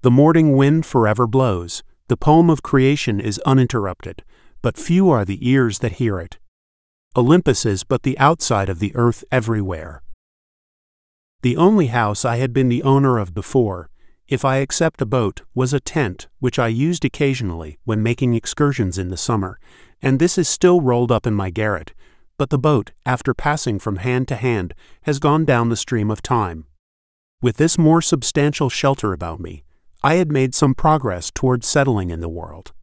The 0.02 0.12
morning 0.12 0.58
wind 0.58 0.86
forever 0.86 1.28
blows. 1.28 1.82
The 2.10 2.18
poem 2.18 2.50
of 2.50 2.62
creation 2.62 3.22
is 3.22 3.40
uninterrupted, 3.46 4.24
but 4.62 4.78
few 4.78 5.10
are 5.10 5.24
the 5.24 5.40
ears 5.50 5.80
that 5.80 5.94
hear 5.94 6.20
it. 6.20 6.40
Olympus 7.16 7.66
is 7.66 7.86
but 7.86 8.04
the 8.04 8.20
outside 8.20 8.68
of 8.68 8.80
the 8.80 8.94
earth 8.96 9.24
everywhere. 9.32 10.04
The 11.42 11.56
only 11.56 11.88
house 11.88 12.26
I 12.26 12.36
had 12.36 12.52
been 12.52 12.68
the 12.68 12.84
owner 12.84 13.18
of 13.18 13.34
before, 13.34 13.90
if 14.28 14.44
I 14.44 14.58
except 14.58 15.02
a 15.02 15.06
boat, 15.06 15.42
was 15.54 15.74
a 15.74 15.80
tent, 15.80 16.28
which 16.40 16.58
I 16.58 16.68
used 16.68 17.06
occasionally 17.06 17.78
when 17.84 18.02
making 18.02 18.34
excursions 18.34 18.98
in 18.98 19.10
the 19.10 19.18
summer, 19.18 19.60
and 20.02 20.20
this 20.20 20.38
is 20.38 20.50
still 20.50 20.82
rolled 20.82 21.12
up 21.12 21.28
in 21.28 21.34
my 21.34 21.50
garret, 21.50 21.94
but 22.38 22.50
the 22.50 22.58
boat, 22.58 22.92
after 23.06 23.34
passing 23.34 23.80
from 23.80 23.98
hand 23.98 24.28
to 24.30 24.36
hand, 24.36 24.74
has 25.04 25.20
gone 25.20 25.46
down 25.46 25.70
the 25.70 25.76
stream 25.76 26.10
of 26.10 26.22
time. 26.22 26.66
With 27.42 27.58
this 27.58 27.78
more 27.78 28.02
substantial 28.02 28.70
shelter 28.70 29.14
about 29.14 29.40
me, 29.40 29.64
I 30.04 30.16
had 30.16 30.32
made 30.32 30.54
some 30.56 30.74
progress 30.74 31.32
toward 31.34 31.64
settling 31.64 32.10
in 32.10 32.20
the 32.20 32.30
world. 32.30 32.74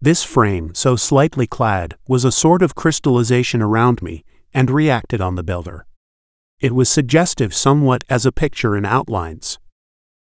This 0.00 0.22
frame, 0.22 0.74
so 0.74 0.94
slightly 0.94 1.46
clad, 1.46 1.96
was 2.06 2.24
a 2.24 2.32
sort 2.32 2.62
of 2.62 2.74
crystallization 2.74 3.60
around 3.60 4.00
me 4.00 4.24
and 4.54 4.70
reacted 4.70 5.20
on 5.20 5.34
the 5.34 5.42
builder. 5.42 5.86
It 6.60 6.74
was 6.74 6.88
suggestive 6.88 7.52
somewhat 7.52 8.04
as 8.08 8.24
a 8.24 8.32
picture 8.32 8.76
in 8.76 8.84
outlines. 8.84 9.58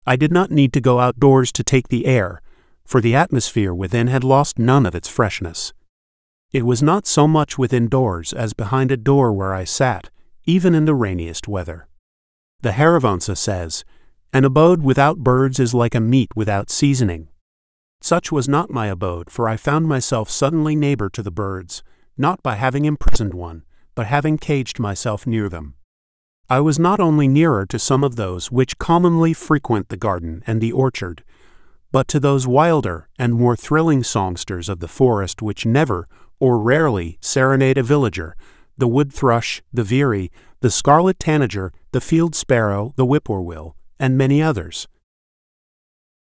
I 0.08 0.16
did 0.16 0.32
not 0.32 0.50
need 0.50 0.72
to 0.72 0.80
go 0.80 1.00
outdoors 1.00 1.52
to 1.52 1.62
take 1.62 1.88
the 1.88 2.06
air, 2.06 2.40
for 2.82 3.02
the 3.02 3.14
atmosphere 3.14 3.74
within 3.74 4.06
had 4.06 4.24
lost 4.24 4.58
none 4.58 4.86
of 4.86 4.94
its 4.94 5.06
freshness. 5.06 5.74
It 6.50 6.64
was 6.64 6.82
not 6.82 7.06
so 7.06 7.28
much 7.28 7.58
within 7.58 7.88
doors 7.88 8.32
as 8.32 8.54
behind 8.54 8.90
a 8.90 8.96
door 8.96 9.34
where 9.34 9.52
I 9.52 9.64
sat, 9.64 10.08
even 10.46 10.74
in 10.74 10.86
the 10.86 10.94
rainiest 10.94 11.46
weather. 11.46 11.88
The 12.62 12.70
Harivansa 12.70 13.36
says, 13.36 13.84
an 14.32 14.46
abode 14.46 14.82
without 14.82 15.18
birds 15.18 15.60
is 15.60 15.74
like 15.74 15.94
a 15.94 16.00
meat 16.00 16.30
without 16.34 16.70
seasoning. 16.70 17.28
Such 18.00 18.32
was 18.32 18.48
not 18.48 18.70
my 18.70 18.86
abode, 18.86 19.28
for 19.28 19.46
I 19.46 19.58
found 19.58 19.88
myself 19.88 20.30
suddenly 20.30 20.74
neighbor 20.74 21.10
to 21.10 21.22
the 21.22 21.30
birds, 21.30 21.82
not 22.16 22.42
by 22.42 22.54
having 22.54 22.86
imprisoned 22.86 23.34
one, 23.34 23.62
but 23.94 24.06
having 24.06 24.38
caged 24.38 24.78
myself 24.78 25.26
near 25.26 25.50
them. 25.50 25.74
I 26.50 26.60
was 26.60 26.78
not 26.78 26.98
only 26.98 27.28
nearer 27.28 27.66
to 27.66 27.78
some 27.78 28.02
of 28.02 28.16
those 28.16 28.50
which 28.50 28.78
commonly 28.78 29.34
frequent 29.34 29.90
the 29.90 29.98
garden 29.98 30.42
and 30.46 30.62
the 30.62 30.72
orchard, 30.72 31.22
but 31.92 32.08
to 32.08 32.18
those 32.18 32.46
wilder 32.46 33.08
and 33.18 33.34
more 33.34 33.54
thrilling 33.54 34.02
songsters 34.02 34.70
of 34.70 34.80
the 34.80 34.88
forest 34.88 35.42
which 35.42 35.66
never, 35.66 36.08
or 36.40 36.58
rarely, 36.58 37.18
serenade 37.20 37.76
a 37.76 37.82
villager, 37.82 38.34
the 38.78 38.88
wood 38.88 39.12
thrush, 39.12 39.62
the 39.72 39.84
veery, 39.84 40.32
the 40.60 40.70
scarlet 40.70 41.18
tanager, 41.18 41.70
the 41.92 42.00
field 42.00 42.34
sparrow, 42.34 42.94
the 42.96 43.04
whippoorwill, 43.04 43.76
and 43.98 44.16
many 44.16 44.42
others. 44.42 44.88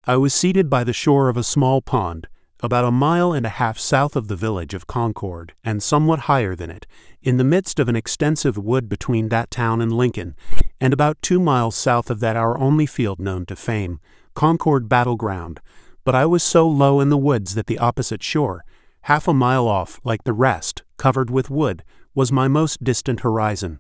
I 0.06 0.18
was 0.18 0.34
seated 0.34 0.70
by 0.70 0.84
the 0.84 0.94
shore 0.94 1.30
of 1.30 1.38
a 1.38 1.44
small 1.44 1.82
pond, 1.82 2.28
about 2.62 2.86
a 2.86 2.92
mile 2.92 3.34
and 3.34 3.46
a 3.46 3.50
half 3.50 3.78
south 3.78 4.16
of 4.16 4.28
the 4.28 4.36
village 4.36 4.74
of 4.74 4.88
Concord, 4.88 5.54
and 5.64 5.84
somewhat 5.84 6.22
higher 6.22 6.56
than 6.56 6.72
it, 6.72 6.88
in 7.22 7.38
the 7.38 7.44
midst 7.44 7.80
of 7.80 7.88
an 7.88 7.96
extensive 7.96 8.58
wood 8.58 8.90
between 8.90 9.30
that 9.30 9.52
town 9.52 9.82
and 9.82 9.92
Lincoln, 9.92 10.36
and 10.82 10.94
about 10.94 11.22
two 11.22 11.40
miles 11.40 11.76
south 11.76 12.10
of 12.10 12.20
that 12.20 12.36
our 12.36 12.58
only 12.58 12.86
field 12.86 13.20
known 13.20 13.46
to 13.46 13.56
fame, 13.56 14.00
Concord 14.34 14.90
Battle 14.90 15.16
Ground. 15.16 15.60
But 16.04 16.16
I 16.16 16.26
was 16.26 16.42
so 16.42 16.68
low 16.68 17.00
in 17.00 17.10
the 17.10 17.18
woods 17.18 17.56
that 17.56 17.68
the 17.68 17.80
opposite 17.80 18.24
shore, 18.24 18.64
half 19.02 19.28
a 19.28 19.34
mile 19.34 19.68
off, 19.68 20.00
like 20.04 20.24
the 20.24 20.34
rest, 20.34 20.84
covered 20.98 21.30
with 21.30 21.50
wood, 21.50 21.84
was 22.16 22.32
my 22.32 22.48
most 22.48 22.84
distant 22.84 23.20
horizon. 23.20 23.80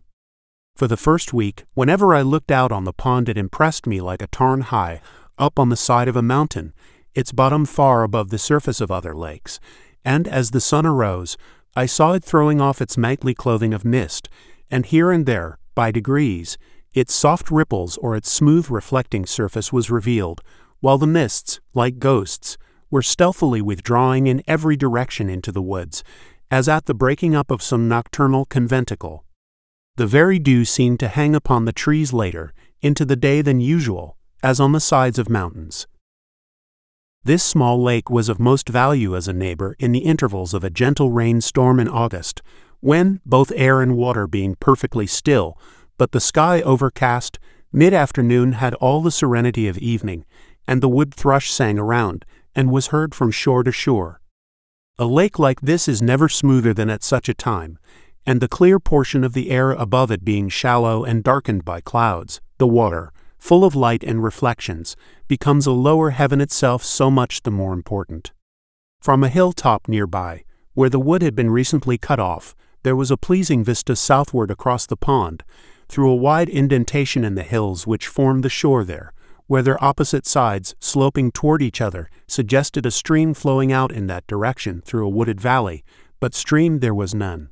For 0.76 0.88
the 0.88 0.98
first 0.98 1.34
week, 1.34 1.66
whenever 1.74 2.14
I 2.14 2.22
looked 2.22 2.52
out 2.52 2.72
on 2.72 2.84
the 2.84 2.94
pond, 2.94 3.30
it 3.30 3.38
impressed 3.38 3.88
me 3.88 4.00
like 4.00 4.22
a 4.22 4.28
tarn 4.28 4.62
high, 4.62 5.02
up 5.40 5.58
on 5.58 5.70
the 5.70 5.76
side 5.76 6.08
of 6.08 6.16
a 6.16 6.22
mountain, 6.22 6.74
its 7.18 7.32
bottom 7.32 7.66
far 7.66 8.04
above 8.04 8.30
the 8.30 8.38
surface 8.38 8.80
of 8.80 8.92
other 8.92 9.16
lakes, 9.16 9.60
and 10.06 10.28
as 10.28 10.52
the 10.52 10.62
sun 10.62 10.86
arose, 10.86 11.36
I 11.76 11.88
saw 11.88 12.14
it 12.14 12.24
throwing 12.24 12.62
off 12.62 12.80
its 12.80 12.96
nightly 12.96 13.34
clothing 13.34 13.74
of 13.74 13.84
mist, 13.84 14.30
and 14.70 14.86
here 14.86 15.12
and 15.12 15.26
there, 15.26 15.58
by 15.74 15.90
degrees, 15.90 16.60
its 16.94 17.16
soft 17.16 17.50
ripples 17.50 17.98
or 17.98 18.16
its 18.16 18.32
smooth 18.32 18.70
reflecting 18.70 19.26
surface 19.26 19.74
was 19.74 19.90
revealed, 19.90 20.44
while 20.80 21.00
the 21.00 21.08
mists, 21.08 21.60
like 21.74 21.98
ghosts, 21.98 22.56
were 22.92 23.02
stealthily 23.02 23.64
withdrawing 23.64 24.28
in 24.28 24.44
every 24.46 24.76
direction 24.76 25.28
into 25.28 25.52
the 25.52 25.60
woods, 25.60 26.04
as 26.52 26.70
at 26.70 26.86
the 26.86 26.94
breaking 26.94 27.34
up 27.34 27.50
of 27.50 27.64
some 27.64 27.88
nocturnal 27.88 28.46
conventicle. 28.46 29.26
The 29.96 30.06
very 30.06 30.38
dew 30.38 30.66
seemed 30.66 31.00
to 31.00 31.08
hang 31.08 31.34
upon 31.34 31.66
the 31.66 31.74
trees 31.74 32.14
later, 32.14 32.54
into 32.84 33.06
the 33.06 33.16
day 33.16 33.42
than 33.42 33.60
usual, 33.60 34.18
as 34.44 34.60
on 34.60 34.72
the 34.72 34.80
sides 34.80 35.18
of 35.18 35.32
mountains. 35.32 35.88
This 37.28 37.44
small 37.44 37.84
lake 37.84 38.10
was 38.10 38.30
of 38.30 38.40
most 38.40 38.70
value 38.70 39.14
as 39.14 39.28
a 39.28 39.34
neighbor 39.34 39.76
in 39.80 39.92
the 39.92 40.06
intervals 40.06 40.54
of 40.54 40.64
a 40.64 40.70
gentle 40.70 41.12
rain 41.12 41.42
storm 41.42 41.78
in 41.78 41.90
August, 41.90 42.42
when, 42.80 43.20
both 43.26 43.52
air 43.54 43.82
and 43.82 43.98
water 43.98 44.28
being 44.28 44.56
perfectly 44.56 45.06
still, 45.06 45.60
but 45.98 46.14
the 46.14 46.22
sky 46.22 46.62
overcast, 46.62 47.38
mid 47.74 47.94
afternoon 47.94 48.54
had 48.54 48.76
all 48.76 49.02
the 49.02 49.12
serenity 49.12 49.68
of 49.68 49.78
evening, 49.80 50.24
and 50.70 50.82
the 50.82 50.88
wood 50.88 51.14
thrush 51.14 51.52
sang 51.52 51.78
around, 51.78 52.24
and 52.56 52.72
was 52.72 52.88
heard 52.96 53.14
from 53.14 53.30
shore 53.30 53.62
to 53.62 53.74
shore. 53.74 54.22
A 54.98 55.06
lake 55.06 55.38
like 55.38 55.60
this 55.60 55.90
is 55.90 56.02
never 56.02 56.30
smoother 56.30 56.74
than 56.74 56.90
at 56.90 57.04
such 57.04 57.28
a 57.28 57.34
time, 57.34 57.78
and 58.26 58.40
the 58.40 58.48
clear 58.48 58.80
portion 58.80 59.26
of 59.26 59.34
the 59.34 59.52
air 59.52 59.72
above 59.72 60.12
it 60.12 60.24
being 60.24 60.48
shallow 60.48 61.04
and 61.04 61.26
darkened 61.26 61.66
by 61.66 61.82
clouds, 61.82 62.40
the 62.58 62.68
water, 62.68 63.12
full 63.38 63.64
of 63.64 63.76
light 63.76 64.04
and 64.04 64.24
reflections, 64.24 64.96
becomes 65.28 65.66
a 65.66 65.72
lower 65.72 66.12
heaven 66.12 66.42
itself 66.42 66.84
so 66.84 67.10
much 67.12 67.44
the 67.44 67.52
more 67.52 67.74
important. 67.74 68.32
From 69.02 69.24
a 69.24 69.30
hilltop 69.30 69.88
nearby, 69.88 70.44
where 70.74 70.90
the 70.90 71.00
wood 71.00 71.22
had 71.22 71.36
been 71.36 71.50
recently 71.50 71.98
cut 71.98 72.20
off, 72.20 72.56
there 72.84 72.96
was 72.96 73.12
a 73.12 73.18
pleasing 73.18 73.64
vista 73.64 73.96
southward 73.96 74.52
across 74.52 74.86
the 74.86 74.96
pond, 74.96 75.44
through 75.90 76.10
a 76.10 76.16
wide 76.16 76.50
indentation 76.50 77.24
in 77.24 77.36
the 77.36 77.44
hills 77.44 77.88
which 77.88 78.08
formed 78.08 78.44
the 78.44 78.50
shore 78.50 78.84
there, 78.84 79.14
where 79.48 79.62
their 79.62 79.84
opposite 79.84 80.26
sides, 80.26 80.76
sloping 80.80 81.32
toward 81.32 81.62
each 81.62 81.82
other, 81.82 82.10
suggested 82.28 82.86
a 82.86 82.92
stream 82.92 83.34
flowing 83.34 83.72
out 83.72 83.92
in 83.92 84.08
that 84.08 84.28
direction 84.28 84.82
through 84.82 85.06
a 85.06 85.10
wooded 85.10 85.42
valley, 85.42 85.84
but 86.20 86.36
stream 86.36 86.80
there 86.80 86.94
was 86.94 87.16
none. 87.16 87.50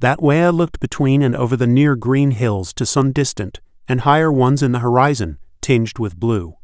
That 0.00 0.20
way 0.20 0.44
I 0.44 0.50
looked 0.50 0.80
between 0.80 1.22
and 1.22 1.36
over 1.36 1.56
the 1.56 1.66
near 1.66 1.94
green 1.94 2.32
hills 2.32 2.72
to 2.74 2.84
some 2.84 3.12
distant, 3.12 3.60
and 3.88 4.02
higher 4.02 4.32
ones 4.32 4.62
in 4.62 4.72
the 4.72 4.78
horizon, 4.78 5.38
tinged 5.60 5.98
with 5.98 6.18
blue. 6.18 6.56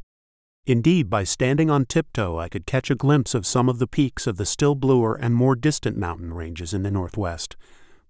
Indeed, 0.66 1.08
by 1.08 1.25
standing 1.25 1.70
on 1.70 1.87
tiptoe, 1.87 2.38
I 2.38 2.48
could 2.48 2.66
catch 2.66 2.90
a 2.90 2.94
glimpse 2.94 3.34
of 3.34 3.46
some 3.46 3.68
of 3.68 3.78
the 3.78 3.87
peaks 3.87 4.26
of 4.26 4.37
the 4.37 4.44
still 4.44 4.75
bluer 4.75 5.14
and 5.14 5.34
more 5.34 5.56
distant 5.56 5.96
mountain 5.96 6.34
ranges 6.34 6.75
in 6.75 6.82
the 6.82 6.90
northwest, 6.90 7.56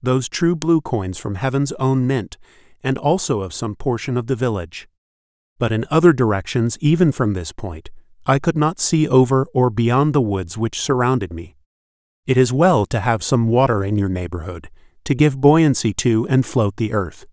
those 0.02 0.28
true 0.28 0.56
blue 0.56 0.80
coins 0.80 1.18
from 1.18 1.36
heaven's 1.36 1.72
own 1.72 2.06
mint, 2.06 2.36
and 2.82 2.98
also 2.98 3.42
of 3.42 3.52
some 3.52 3.74
portion 3.74 4.16
of 4.16 4.26
the 4.26 4.36
village. 4.36 4.88
But 5.58 5.72
in 5.72 5.86
other 5.90 6.12
directions, 6.12 6.76
even 6.80 7.12
from 7.12 7.34
this 7.34 7.52
point, 7.52 7.90
I 8.26 8.38
could 8.38 8.56
not 8.56 8.78
see 8.78 9.08
over 9.08 9.46
or 9.54 9.70
beyond 9.70 10.12
the 10.12 10.20
woods 10.20 10.58
which 10.58 10.80
surrounded 10.80 11.32
me. 11.32 11.56
It 12.26 12.36
is 12.36 12.52
well 12.52 12.86
to 12.86 13.00
have 13.00 13.22
some 13.22 13.48
water 13.48 13.82
in 13.82 13.96
your 13.96 14.08
neighborhood, 14.08 14.68
to 15.04 15.14
give 15.14 15.40
buoyancy 15.40 15.94
to 15.94 16.26
and 16.28 16.44
float 16.44 16.76
the 16.76 16.92
earth. 16.92 17.26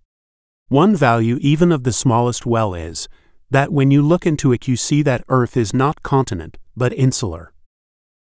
One 0.70 0.96
value 0.96 1.38
even 1.42 1.72
of 1.72 1.84
the 1.84 1.94
smallest 1.94 2.48
well 2.48 2.74
is 2.74 3.08
that 3.52 3.72
when 3.72 3.92
you 3.92 4.02
look 4.02 4.26
into 4.26 4.52
it, 4.52 4.68
you 4.68 4.76
see 4.76 5.04
that 5.04 5.24
Earth 5.30 5.56
is 5.56 5.76
not 5.76 6.02
continent, 6.02 6.58
but 6.76 6.92
insular. 6.92 7.54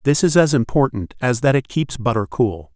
This 0.03 0.23
is 0.23 0.37
as 0.37 0.53
important 0.53 1.13
as 1.19 1.41
that 1.41 1.57
it 1.57 1.67
keeps 1.67 1.97
butter 1.97 2.25
cool. 2.25 2.71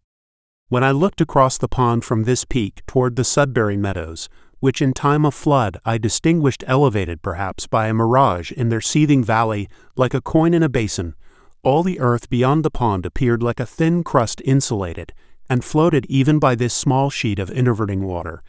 When 0.67 0.83
I 0.83 0.91
looked 0.91 1.21
across 1.21 1.57
the 1.57 1.69
pond 1.69 2.03
from 2.03 2.25
this 2.25 2.43
peak 2.43 2.81
toward 2.87 3.15
the 3.15 3.23
Sudbury 3.23 3.77
Meadows, 3.77 4.27
which 4.59 4.81
in 4.81 4.91
time 4.91 5.25
of 5.25 5.33
flood 5.33 5.77
I 5.85 5.97
distinguished 5.97 6.65
elevated 6.67 7.21
perhaps 7.21 7.65
by 7.65 7.87
a 7.87 7.93
mirage 7.93 8.51
in 8.51 8.67
their 8.67 8.81
seething 8.81 9.23
valley 9.23 9.69
like 9.95 10.13
a 10.13 10.21
coin 10.21 10.53
in 10.53 10.61
a 10.63 10.67
basin, 10.67 11.15
all 11.63 11.83
the 11.83 12.01
earth 12.01 12.29
beyond 12.29 12.65
the 12.65 12.69
pond 12.69 13.05
appeared 13.05 13.41
like 13.41 13.61
a 13.61 13.65
thin 13.65 14.03
crust 14.03 14.41
insulated, 14.43 15.13
and 15.49 15.63
floated 15.63 16.05
even 16.07 16.37
by 16.37 16.53
this 16.53 16.73
small 16.73 17.09
sheet 17.09 17.39
of 17.39 17.49
interverting 17.49 18.03
water, 18.03 18.43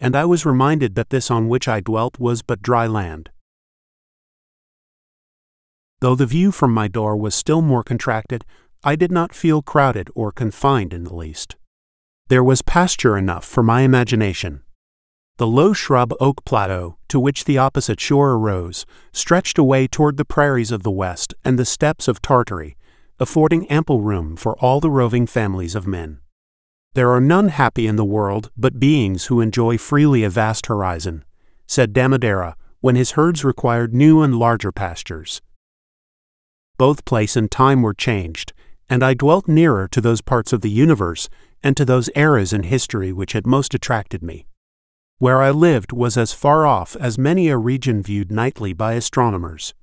and 0.00 0.14
I 0.14 0.24
was 0.24 0.46
reminded 0.46 0.94
that 0.94 1.10
this 1.10 1.30
on 1.30 1.48
which 1.48 1.68
I 1.68 1.80
dwelt 1.80 2.18
was 2.18 2.42
but 2.42 2.62
dry 2.62 2.86
land. 2.86 3.30
Though 6.00 6.14
the 6.14 6.26
view 6.26 6.52
from 6.52 6.72
my 6.72 6.86
door 6.86 7.16
was 7.16 7.34
still 7.34 7.60
more 7.60 7.82
contracted, 7.82 8.44
I 8.84 8.94
did 8.94 9.10
not 9.10 9.34
feel 9.34 9.62
crowded 9.62 10.08
or 10.14 10.30
confined 10.30 10.92
in 10.92 11.04
the 11.04 11.14
least. 11.14 11.56
There 12.28 12.44
was 12.44 12.62
pasture 12.62 13.16
enough 13.16 13.44
for 13.44 13.62
my 13.62 13.80
imagination. 13.80 14.62
The 15.38 15.46
low 15.46 15.72
shrub 15.72 16.12
oak 16.20 16.44
plateau, 16.44 16.98
to 17.08 17.18
which 17.18 17.44
the 17.44 17.58
opposite 17.58 18.00
shore 18.00 18.32
arose, 18.32 18.86
stretched 19.12 19.58
away 19.58 19.86
toward 19.86 20.16
the 20.16 20.24
prairies 20.24 20.70
of 20.70 20.82
the 20.82 20.90
west 20.90 21.34
and 21.44 21.58
the 21.58 21.64
steppes 21.64 22.06
of 22.06 22.22
Tartary, 22.22 22.76
affording 23.18 23.66
ample 23.68 24.00
room 24.00 24.36
for 24.36 24.56
all 24.58 24.80
the 24.80 24.90
roving 24.90 25.26
families 25.26 25.74
of 25.74 25.86
men. 25.86 26.20
There 26.94 27.10
are 27.10 27.20
none 27.20 27.48
happy 27.48 27.86
in 27.86 27.96
the 27.96 28.04
world 28.04 28.50
but 28.56 28.80
beings 28.80 29.26
who 29.26 29.40
enjoy 29.40 29.78
freely 29.78 30.24
a 30.24 30.30
vast 30.30 30.66
horizon, 30.66 31.24
said 31.66 31.92
Damodara 31.92 32.54
when 32.80 32.96
his 32.96 33.12
herds 33.12 33.44
required 33.44 33.94
new 33.94 34.22
and 34.22 34.38
larger 34.38 34.72
pastures 34.72 35.40
both 36.78 37.04
place 37.04 37.36
and 37.36 37.50
time 37.50 37.82
were 37.82 37.92
changed, 37.92 38.52
and 38.88 39.02
I 39.02 39.12
dwelt 39.12 39.48
nearer 39.48 39.88
to 39.88 40.00
those 40.00 40.22
parts 40.22 40.52
of 40.52 40.60
the 40.60 40.70
universe 40.70 41.28
and 41.62 41.76
to 41.76 41.84
those 41.84 42.08
eras 42.14 42.52
in 42.52 42.62
history 42.62 43.12
which 43.12 43.32
had 43.32 43.46
most 43.46 43.74
attracted 43.74 44.22
me. 44.22 44.46
Where 45.18 45.42
I 45.42 45.50
lived 45.50 45.92
was 45.92 46.16
as 46.16 46.32
far 46.32 46.64
off 46.64 46.96
as 47.00 47.18
many 47.18 47.48
a 47.48 47.58
region 47.58 48.00
viewed 48.00 48.30
nightly 48.30 48.72
by 48.72 48.92
astronomers. 48.92 49.74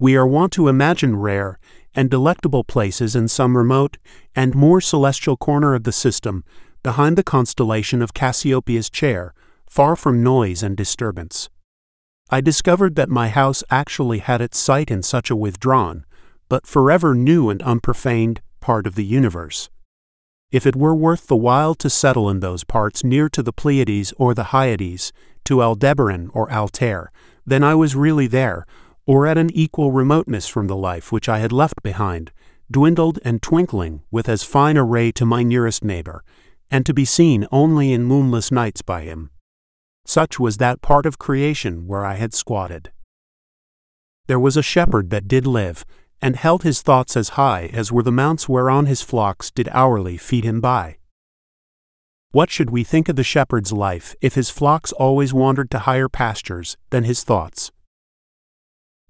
We 0.00 0.16
are 0.16 0.26
wont 0.26 0.54
to 0.54 0.68
imagine 0.68 1.16
rare 1.16 1.58
and 1.94 2.10
delectable 2.10 2.64
places 2.64 3.14
in 3.14 3.28
some 3.28 3.56
remote 3.56 3.98
and 4.34 4.54
more 4.54 4.80
celestial 4.80 5.36
corner 5.36 5.74
of 5.74 5.84
the 5.84 5.92
system 5.92 6.44
behind 6.82 7.16
the 7.16 7.22
constellation 7.22 8.02
of 8.02 8.14
Cassiopeia's 8.14 8.90
chair, 8.90 9.34
far 9.66 9.96
from 9.96 10.22
noise 10.22 10.62
and 10.62 10.76
disturbance. 10.76 11.48
I 12.30 12.40
discovered 12.40 12.96
that 12.96 13.08
my 13.08 13.28
house 13.28 13.62
actually 13.70 14.18
had 14.18 14.40
its 14.40 14.58
site 14.58 14.90
in 14.90 15.02
such 15.02 15.30
a 15.30 15.36
withdrawn, 15.36 16.04
but 16.48 16.66
forever 16.66 17.14
new 17.14 17.50
and 17.50 17.60
unprofaned 17.60 18.38
part 18.60 18.86
of 18.86 18.94
the 18.94 19.04
universe. 19.04 19.70
If 20.50 20.66
it 20.66 20.76
were 20.76 20.94
worth 20.94 21.26
the 21.26 21.36
while 21.36 21.74
to 21.74 21.90
settle 21.90 22.30
in 22.30 22.40
those 22.40 22.64
parts 22.64 23.02
near 23.02 23.28
to 23.30 23.42
the 23.42 23.52
Pleiades 23.52 24.12
or 24.16 24.34
the 24.34 24.44
Hyades, 24.44 25.12
to 25.44 25.62
Aldebaran 25.62 26.30
or 26.32 26.50
Altair, 26.50 27.10
then 27.46 27.62
I 27.62 27.74
was 27.74 27.96
really 27.96 28.26
there, 28.26 28.66
or 29.06 29.26
at 29.26 29.38
an 29.38 29.50
equal 29.50 29.92
remoteness 29.92 30.46
from 30.46 30.66
the 30.66 30.76
life 30.76 31.12
which 31.12 31.28
I 31.28 31.38
had 31.38 31.52
left 31.52 31.82
behind, 31.82 32.32
dwindled 32.70 33.18
and 33.24 33.42
twinkling 33.42 34.02
with 34.10 34.28
as 34.28 34.42
fine 34.42 34.76
a 34.76 34.84
ray 34.84 35.12
to 35.12 35.26
my 35.26 35.42
nearest 35.42 35.84
neighbor, 35.84 36.24
and 36.70 36.86
to 36.86 36.94
be 36.94 37.04
seen 37.04 37.46
only 37.52 37.92
in 37.92 38.04
moonless 38.04 38.50
nights 38.50 38.82
by 38.82 39.02
him. 39.02 39.30
Such 40.06 40.40
was 40.40 40.56
that 40.56 40.82
part 40.82 41.06
of 41.06 41.18
creation 41.18 41.86
where 41.86 42.04
I 42.04 42.14
had 42.14 42.34
squatted. 42.34 42.92
There 44.26 44.40
was 44.40 44.56
a 44.56 44.62
shepherd 44.62 45.10
that 45.10 45.28
did 45.28 45.46
live, 45.46 45.84
and 46.22 46.36
held 46.36 46.62
his 46.62 46.80
thoughts 46.80 47.16
as 47.16 47.30
high 47.30 47.70
as 47.74 47.92
were 47.92 48.02
the 48.02 48.10
mounts 48.10 48.48
whereon 48.48 48.86
his 48.86 49.02
flocks 49.02 49.50
did 49.50 49.68
hourly 49.72 50.16
feed 50.16 50.44
him 50.44 50.60
by. 50.60 50.96
What 52.32 52.50
should 52.50 52.70
we 52.70 52.82
think 52.82 53.08
of 53.08 53.16
the 53.16 53.22
shepherd's 53.22 53.72
life 53.72 54.16
if 54.20 54.34
his 54.34 54.50
flocks 54.50 54.92
always 54.92 55.34
wandered 55.34 55.70
to 55.72 55.80
higher 55.80 56.08
pastures 56.08 56.76
than 56.90 57.04
his 57.04 57.22
thoughts? 57.22 57.70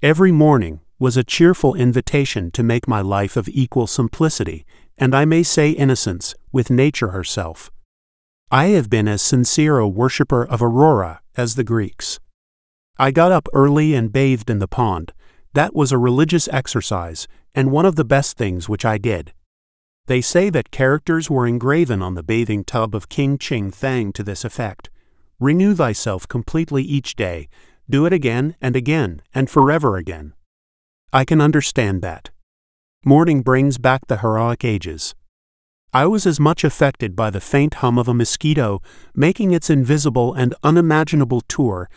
Every 0.04 0.32
morning 0.32 0.80
was 0.98 1.16
a 1.16 1.24
cheerful 1.24 1.74
invitation 1.74 2.50
to 2.50 2.62
make 2.62 2.86
my 2.86 3.00
life 3.00 3.38
of 3.38 3.48
equal 3.48 3.86
simplicity, 3.86 4.66
and 4.98 5.14
I 5.14 5.24
may 5.24 5.42
say 5.42 5.70
innocence, 5.70 6.34
with 6.52 6.68
nature 6.68 7.08
herself. 7.08 7.70
I 8.50 8.66
have 8.66 8.90
been 8.90 9.08
as 9.08 9.22
sincere 9.22 9.78
a 9.78 9.88
worshipper 9.88 10.44
of 10.44 10.60
Aurora 10.60 11.22
as 11.38 11.54
the 11.54 11.64
Greeks. 11.64 12.20
I 12.98 13.12
got 13.12 13.32
up 13.32 13.48
early 13.54 13.94
and 13.94 14.12
bathed 14.12 14.50
in 14.50 14.58
the 14.58 14.68
pond, 14.68 15.14
that 15.54 15.74
was 15.74 15.90
a 15.90 15.96
religious 15.96 16.48
exercise, 16.48 17.26
and 17.54 17.72
one 17.72 17.86
of 17.86 17.96
the 17.96 18.04
best 18.04 18.36
things 18.36 18.68
which 18.68 18.84
I 18.84 18.98
did. 18.98 19.32
They 20.04 20.20
say 20.20 20.50
that 20.50 20.70
characters 20.70 21.30
were 21.30 21.46
engraven 21.46 22.02
on 22.02 22.12
the 22.12 22.22
bathing 22.22 22.64
tub 22.64 22.94
of 22.94 23.08
King 23.08 23.38
Ching 23.38 23.70
Thang 23.70 24.12
to 24.12 24.22
this 24.22 24.44
effect 24.44 24.90
Renew 25.40 25.74
thyself 25.74 26.28
completely 26.28 26.82
each 26.82 27.16
day, 27.16 27.48
do 27.88 28.06
it 28.06 28.12
again 28.12 28.56
and 28.60 28.76
again, 28.76 29.22
and 29.34 29.50
forever 29.50 29.96
again. 29.96 30.32
I 31.12 31.24
can 31.24 31.40
understand 31.40 32.02
that. 32.02 32.30
Morning 33.04 33.42
brings 33.42 33.78
back 33.78 34.06
the 34.06 34.18
heroic 34.18 34.64
ages. 34.64 35.14
I 35.92 36.06
was 36.06 36.26
as 36.26 36.40
much 36.40 36.64
affected 36.64 37.14
by 37.14 37.30
the 37.30 37.40
faint 37.40 37.74
hum 37.74 37.98
of 37.98 38.08
a 38.08 38.14
mosquito 38.14 38.82
making 39.14 39.52
its 39.52 39.70
invisible 39.70 40.34
and 40.34 40.54
unimaginable 40.62 41.42
tour 41.42 41.88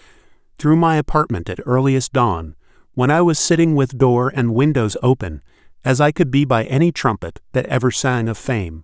through 0.60 0.76
my 0.76 0.98
apartment 0.98 1.50
at 1.50 1.60
earliest 1.66 2.14
dawn 2.14 2.56
when 2.94 3.10
I 3.10 3.22
was 3.22 3.40
sitting 3.40 3.76
with 3.76 3.98
door 3.98 4.32
and 4.36 4.54
windows 4.54 4.98
open, 5.02 5.42
as 5.86 6.02
I 6.02 6.12
could 6.12 6.30
be 6.30 6.46
by 6.46 6.66
any 6.66 6.92
trumpet 6.92 7.40
that 7.54 7.66
ever 7.68 7.90
sang 7.90 8.28
of 8.28 8.38
fame. 8.38 8.84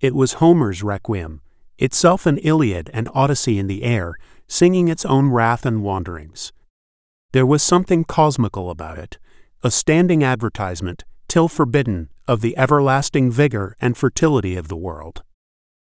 It 0.00 0.14
was 0.14 0.34
Homer's 0.34 0.82
Requiem, 0.82 1.40
itself 1.78 2.26
an 2.26 2.38
Iliad 2.38 2.90
and 2.92 3.08
Odyssey 3.14 3.58
in 3.58 3.66
the 3.66 3.84
air, 3.84 4.14
singing 4.48 4.88
its 4.88 5.04
own 5.04 5.28
wrath 5.28 5.64
and 5.64 5.82
wanderings. 5.82 6.52
There 7.32 7.46
was 7.46 7.62
something 7.62 8.04
cosmical 8.04 8.70
about 8.70 8.98
it, 8.98 9.18
a 9.62 9.70
standing 9.70 10.24
advertisement, 10.24 11.04
till 11.28 11.48
forbidden, 11.48 12.08
of 12.26 12.40
the 12.40 12.56
everlasting 12.56 13.30
vigor 13.30 13.76
and 13.80 13.96
fertility 13.96 14.56
of 14.56 14.68
the 14.68 14.76
world. 14.76 15.22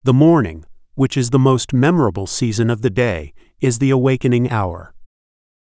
The 0.03 0.13
morning, 0.13 0.65
which 0.95 1.15
is 1.15 1.29
the 1.29 1.39
most 1.39 1.73
memorable 1.73 2.27
season 2.27 2.69
of 2.69 2.81
the 2.81 2.89
day, 2.89 3.33
is 3.59 3.79
the 3.79 3.91
awakening 3.91 4.49
hour. 4.49 4.93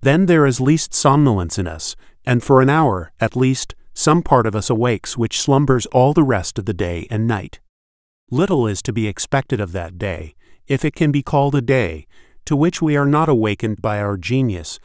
Then 0.00 0.26
there 0.26 0.46
is 0.46 0.60
least 0.60 0.92
somnolence 0.92 1.58
in 1.58 1.66
us, 1.66 1.96
and 2.24 2.42
for 2.42 2.60
an 2.60 2.68
hour, 2.68 3.12
at 3.20 3.36
least, 3.36 3.74
some 3.94 4.22
part 4.22 4.46
of 4.46 4.56
us 4.56 4.68
awakes 4.68 5.16
which 5.16 5.40
slumbers 5.40 5.86
all 5.86 6.12
the 6.12 6.22
rest 6.22 6.58
of 6.58 6.64
the 6.64 6.74
day 6.74 7.06
and 7.10 7.26
night. 7.26 7.60
Little 8.30 8.66
is 8.66 8.82
to 8.82 8.92
be 8.92 9.06
expected 9.06 9.60
of 9.60 9.72
that 9.72 9.98
day, 9.98 10.34
if 10.66 10.84
it 10.84 10.94
can 10.94 11.12
be 11.12 11.22
called 11.22 11.54
a 11.54 11.60
day, 11.60 12.06
to 12.44 12.56
which 12.56 12.82
we 12.82 12.96
are 12.96 13.06
not 13.06 13.28
awakened 13.28 13.80
by 13.80 14.00
our 14.00 14.16
genius, 14.16 14.78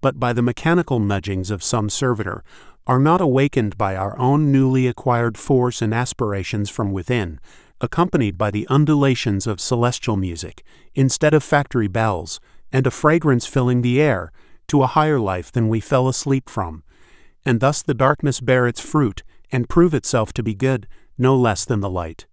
but 0.00 0.18
by 0.18 0.32
the 0.32 0.42
mechanical 0.42 0.98
nudgings 0.98 1.50
of 1.50 1.62
some 1.62 1.88
servitor, 1.88 2.42
are 2.86 2.98
not 2.98 3.20
awakened 3.20 3.78
by 3.78 3.94
our 3.94 4.18
own 4.18 4.50
newly 4.50 4.86
acquired 4.86 5.38
force 5.38 5.80
and 5.80 5.94
aspirations 5.94 6.68
from 6.68 6.90
within, 6.92 7.38
accompanied 7.80 8.36
by 8.36 8.50
the 8.50 8.66
undulations 8.68 9.46
of 9.46 9.60
celestial 9.60 10.16
music, 10.16 10.64
instead 10.94 11.34
of 11.34 11.44
factory 11.44 11.88
bells, 11.88 12.40
and 12.72 12.86
a 12.86 12.90
fragrance 12.90 13.46
filling 13.46 13.82
the 13.82 14.00
air, 14.00 14.32
to 14.66 14.82
a 14.82 14.88
higher 14.88 15.20
life 15.20 15.52
than 15.52 15.68
we 15.68 15.80
fell 15.80 16.08
asleep 16.08 16.48
from, 16.48 16.82
and 17.44 17.60
thus 17.60 17.82
the 17.82 17.94
darkness 17.94 18.40
bear 18.40 18.66
its 18.66 18.80
fruit, 18.80 19.22
and 19.50 19.68
prove 19.68 19.94
itself 19.94 20.32
to 20.32 20.42
be 20.42 20.54
good, 20.54 20.88
no 21.18 21.36
less 21.36 21.64
than 21.64 21.80
the 21.80 21.90
light. 21.90 22.26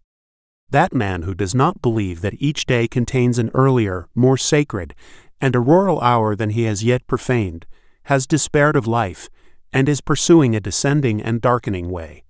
That 0.72 0.94
man 0.94 1.24
who 1.24 1.34
does 1.34 1.56
not 1.56 1.82
believe 1.82 2.22
that 2.22 2.36
each 2.38 2.66
day 2.68 2.88
contains 2.88 3.40
an 3.40 3.50
earlier, 3.56 4.08
more 4.14 4.38
sacred, 4.38 4.94
and 5.42 5.56
auroral 5.56 6.00
hour 6.02 6.36
than 6.36 6.52
he 6.52 6.64
has 6.64 6.84
yet 6.84 7.08
profaned, 7.08 7.66
has 8.04 8.28
despaired 8.28 8.76
of 8.76 8.86
life, 8.86 9.30
and 9.74 9.90
is 9.90 10.02
pursuing 10.02 10.56
a 10.56 10.60
descending 10.60 11.22
and 11.22 11.42
darkening 11.42 11.90
way. 11.90 12.24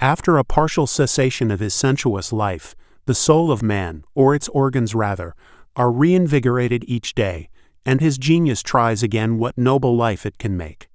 After 0.00 0.36
a 0.36 0.44
partial 0.44 0.86
cessation 0.86 1.50
of 1.50 1.60
his 1.60 1.74
sensuous 1.74 2.32
life, 2.32 2.74
the 3.06 3.14
soul 3.14 3.52
of 3.52 3.62
man, 3.62 4.04
or 4.14 4.34
its 4.34 4.48
organs 4.48 4.94
rather, 4.94 5.34
are 5.76 5.92
reinvigorated 5.92 6.84
each 6.88 7.14
day, 7.14 7.50
and 7.86 8.00
his 8.00 8.18
genius 8.18 8.62
tries 8.62 9.02
again 9.02 9.38
what 9.38 9.56
noble 9.56 9.96
life 9.96 10.26
it 10.26 10.38
can 10.38 10.56
make. 10.56 10.88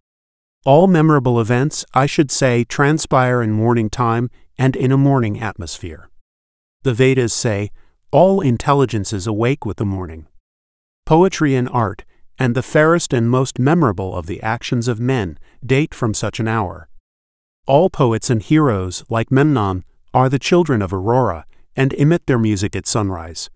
All 0.66 0.88
memorable 0.88 1.40
events, 1.40 1.86
I 1.94 2.06
should 2.06 2.32
say, 2.32 2.64
transpire 2.64 3.42
in 3.42 3.52
morning 3.52 3.90
time 3.90 4.30
and 4.58 4.76
in 4.76 4.92
a 4.92 4.98
morning 4.98 5.40
atmosphere. 5.40 6.10
The 6.86 6.94
Vedas 6.94 7.34
say, 7.34 7.72
all 8.12 8.42
intelligences 8.42 9.26
awake 9.26 9.66
with 9.66 9.78
the 9.78 9.86
morning. 9.86 10.28
Poetry 11.04 11.56
and 11.56 11.68
art, 11.70 12.06
and 12.38 12.54
the 12.54 12.62
fairest 12.62 13.12
and 13.12 13.28
most 13.28 13.58
memorable 13.58 14.16
of 14.16 14.28
the 14.28 14.40
actions 14.44 14.88
of 14.88 15.00
men, 15.00 15.40
date 15.66 15.96
from 15.96 16.14
such 16.14 16.40
an 16.40 16.48
hour. 16.48 16.88
All 17.66 17.90
poets 17.90 18.30
and 18.30 18.40
heroes, 18.40 19.04
like 19.10 19.32
Memnon, 19.32 19.84
are 20.14 20.30
the 20.30 20.38
children 20.38 20.84
of 20.84 20.94
Aurora, 20.94 21.48
and 21.76 21.92
emit 21.94 22.28
their 22.28 22.38
music 22.38 22.76
at 22.76 22.86
sunrise. 22.86 23.50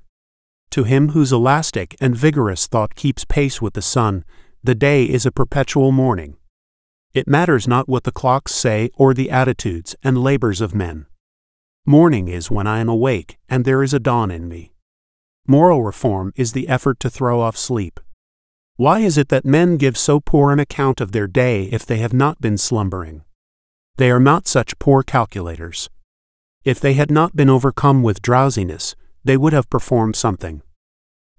To 0.72 0.84
him 0.86 1.10
whose 1.10 1.32
elastic 1.32 1.96
and 2.02 2.16
vigorous 2.16 2.66
thought 2.66 2.96
keeps 2.96 3.26
pace 3.26 3.62
with 3.62 3.76
the 3.76 3.84
sun, 3.84 4.26
the 4.64 4.74
day 4.74 5.04
is 5.04 5.28
a 5.28 5.32
perpetual 5.32 5.92
morning. 5.92 6.38
It 7.14 7.28
matters 7.28 7.68
not 7.68 7.88
what 7.88 8.06
the 8.06 8.12
clocks 8.12 8.56
say 8.56 8.90
or 8.96 9.14
the 9.14 9.30
attitudes 9.30 9.96
and 10.04 10.18
labors 10.18 10.62
of 10.62 10.74
men. 10.74 11.06
Morning 11.89 12.27
is 12.27 12.51
when 12.51 12.67
I 12.67 12.81
am 12.81 12.88
awake 12.88 13.39
and 13.50 13.65
there 13.65 13.81
is 13.81 13.96
a 13.96 14.00
dawn 14.00 14.29
in 14.29 14.48
me. 14.48 14.74
Moral 15.48 15.81
reform 15.81 16.31
is 16.36 16.51
the 16.51 16.67
effort 16.67 17.00
to 17.00 17.10
throw 17.10 17.41
off 17.41 17.58
sleep. 17.58 18.00
Why 18.75 19.00
is 19.00 19.17
it 19.17 19.29
that 19.29 19.43
men 19.43 19.75
give 19.75 19.98
so 19.98 20.19
poor 20.19 20.51
an 20.51 20.60
account 20.60 21.02
of 21.02 21.13
their 21.13 21.25
day 21.25 21.63
if 21.63 21.88
they 21.88 21.97
have 21.97 22.13
not 22.13 22.39
been 22.39 22.60
slumbering? 22.60 23.23
They 23.97 24.12
are 24.12 24.19
not 24.19 24.47
such 24.47 24.78
poor 24.78 25.02
calculators. 25.02 25.89
If 26.63 26.80
they 26.80 26.93
had 26.93 27.10
not 27.10 27.36
been 27.36 27.49
overcome 27.49 28.04
with 28.04 28.21
drowsiness, 28.21 28.95
they 29.23 29.36
would 29.36 29.54
have 29.54 29.71
performed 29.71 30.15
something. 30.15 30.62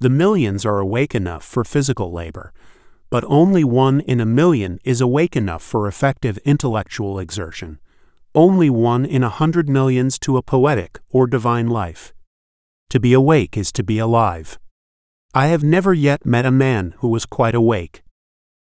The 0.00 0.10
millions 0.10 0.66
are 0.66 0.80
awake 0.80 1.14
enough 1.14 1.44
for 1.44 1.62
physical 1.62 2.10
labor, 2.10 2.52
but 3.08 3.22
only 3.28 3.62
one 3.62 4.00
in 4.00 4.20
a 4.20 4.26
million 4.26 4.80
is 4.82 5.00
awake 5.00 5.36
enough 5.36 5.62
for 5.62 5.86
effective 5.86 6.38
intellectual 6.38 7.20
exertion, 7.20 7.78
only 8.34 8.70
one 8.70 9.04
in 9.04 9.22
a 9.22 9.28
hundred 9.28 9.68
millions 9.68 10.18
to 10.20 10.36
a 10.36 10.42
poetic 10.42 11.00
or 11.10 11.26
divine 11.26 11.66
life. 11.66 12.12
To 12.90 13.00
be 13.00 13.12
awake 13.12 13.56
is 13.56 13.72
to 13.72 13.82
be 13.82 13.98
alive. 13.98 14.58
I 15.34 15.46
have 15.46 15.62
never 15.62 15.92
yet 15.92 16.26
met 16.26 16.46
a 16.46 16.50
man 16.50 16.94
who 16.98 17.08
was 17.08 17.26
quite 17.26 17.54
awake. 17.54 18.02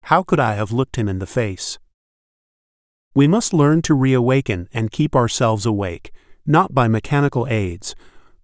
How 0.04 0.22
could 0.22 0.40
I 0.40 0.54
have 0.54 0.72
looked 0.72 0.96
him 0.96 1.08
in 1.08 1.18
the 1.18 1.26
face? 1.26 1.78
We 3.14 3.26
must 3.26 3.52
learn 3.52 3.82
to 3.82 3.94
reawaken 3.94 4.68
and 4.72 4.92
keep 4.92 5.16
ourselves 5.16 5.66
awake, 5.66 6.12
not 6.46 6.72
by 6.72 6.88
mechanical 6.88 7.46
aids, 7.48 7.94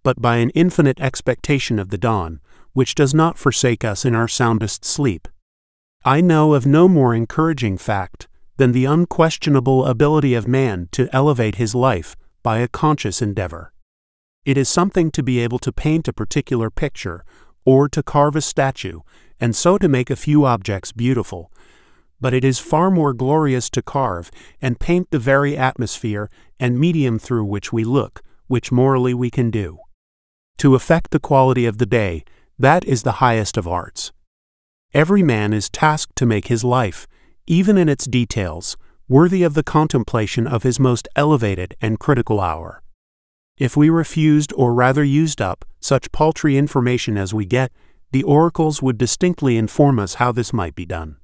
but 0.03 0.21
by 0.21 0.37
an 0.37 0.51
infinite 0.51 1.01
expectation 1.01 1.79
of 1.79 1.91
the 1.91 1.99
dawn, 1.99 2.41
which 2.73 2.95
does 2.95 3.15
not 3.15 3.39
forsake 3.39 3.85
us 3.85 4.05
in 4.05 4.15
our 4.15 4.29
soundest 4.29 4.85
sleep. 4.85 5.29
I 6.05 6.21
know 6.21 6.55
of 6.55 6.67
no 6.67 6.89
more 6.89 7.15
encouraging 7.15 7.79
fact 7.79 8.29
than 8.57 8.73
the 8.73 8.85
unquestionable 8.85 9.85
ability 9.85 10.35
of 10.35 10.47
man 10.47 10.89
to 10.93 11.09
elevate 11.13 11.57
his 11.57 11.75
life 11.75 12.17
by 12.43 12.59
a 12.59 12.69
conscious 12.69 13.21
endeavor. 13.21 13.73
It 14.45 14.59
is 14.59 14.69
something 14.69 15.11
to 15.13 15.23
be 15.23 15.41
able 15.41 15.59
to 15.61 15.73
paint 15.73 16.07
a 16.07 16.13
particular 16.13 16.71
picture, 16.71 17.25
or 17.65 17.89
to 17.89 18.03
carve 18.03 18.37
a 18.37 18.41
statue, 18.41 19.01
and 19.41 19.57
so 19.57 19.79
to 19.79 19.89
make 19.89 20.11
a 20.11 20.17
few 20.17 20.45
objects 20.45 20.93
beautiful. 20.93 21.51
But 22.21 22.35
it 22.35 22.45
is 22.45 22.59
far 22.59 22.91
more 22.91 23.13
glorious 23.13 23.69
to 23.71 23.83
carve 23.83 24.31
and 24.61 24.79
paint 24.79 25.11
the 25.11 25.19
very 25.19 25.57
atmosphere 25.57 26.31
and 26.61 26.79
medium 26.79 27.19
through 27.19 27.45
which 27.45 27.73
we 27.73 27.85
look, 27.85 28.23
which 28.47 28.71
morally 28.71 29.15
we 29.15 29.31
can 29.31 29.51
do. 29.51 29.79
To 30.59 30.75
affect 30.75 31.11
the 31.11 31.19
quality 31.19 31.67
of 31.67 31.79
the 31.79 31.87
day, 31.87 32.25
that 32.59 32.85
is 32.85 33.03
the 33.03 33.13
highest 33.13 33.57
of 33.57 33.67
arts. 33.67 34.13
Every 34.93 35.23
man 35.23 35.53
is 35.53 35.69
tasked 35.69 36.15
to 36.17 36.27
make 36.27 36.47
his 36.47 36.63
life, 36.63 37.09
even 37.47 37.77
in 37.77 37.89
its 37.89 38.07
details, 38.07 38.77
worthy 39.09 39.43
of 39.43 39.55
the 39.55 39.63
contemplation 39.63 40.47
of 40.47 40.63
his 40.63 40.81
most 40.81 41.07
elevated 41.15 41.77
and 41.81 42.01
critical 42.01 42.41
hour. 42.41 42.83
If 43.59 43.77
we 43.77 43.91
refused, 43.91 44.53
or 44.57 44.75
rather 44.75 45.05
used 45.05 45.41
up, 45.41 45.65
such 45.81 46.11
paltry 46.11 46.57
information 46.57 47.17
as 47.17 47.35
we 47.35 47.45
get, 47.45 47.71
the 48.13 48.23
oracles 48.23 48.81
would 48.81 48.99
distinctly 48.99 49.57
inform 49.57 49.99
us 49.99 50.15
how 50.15 50.33
this 50.33 50.53
might 50.53 50.75
be 50.75 50.87
done. 50.87 51.17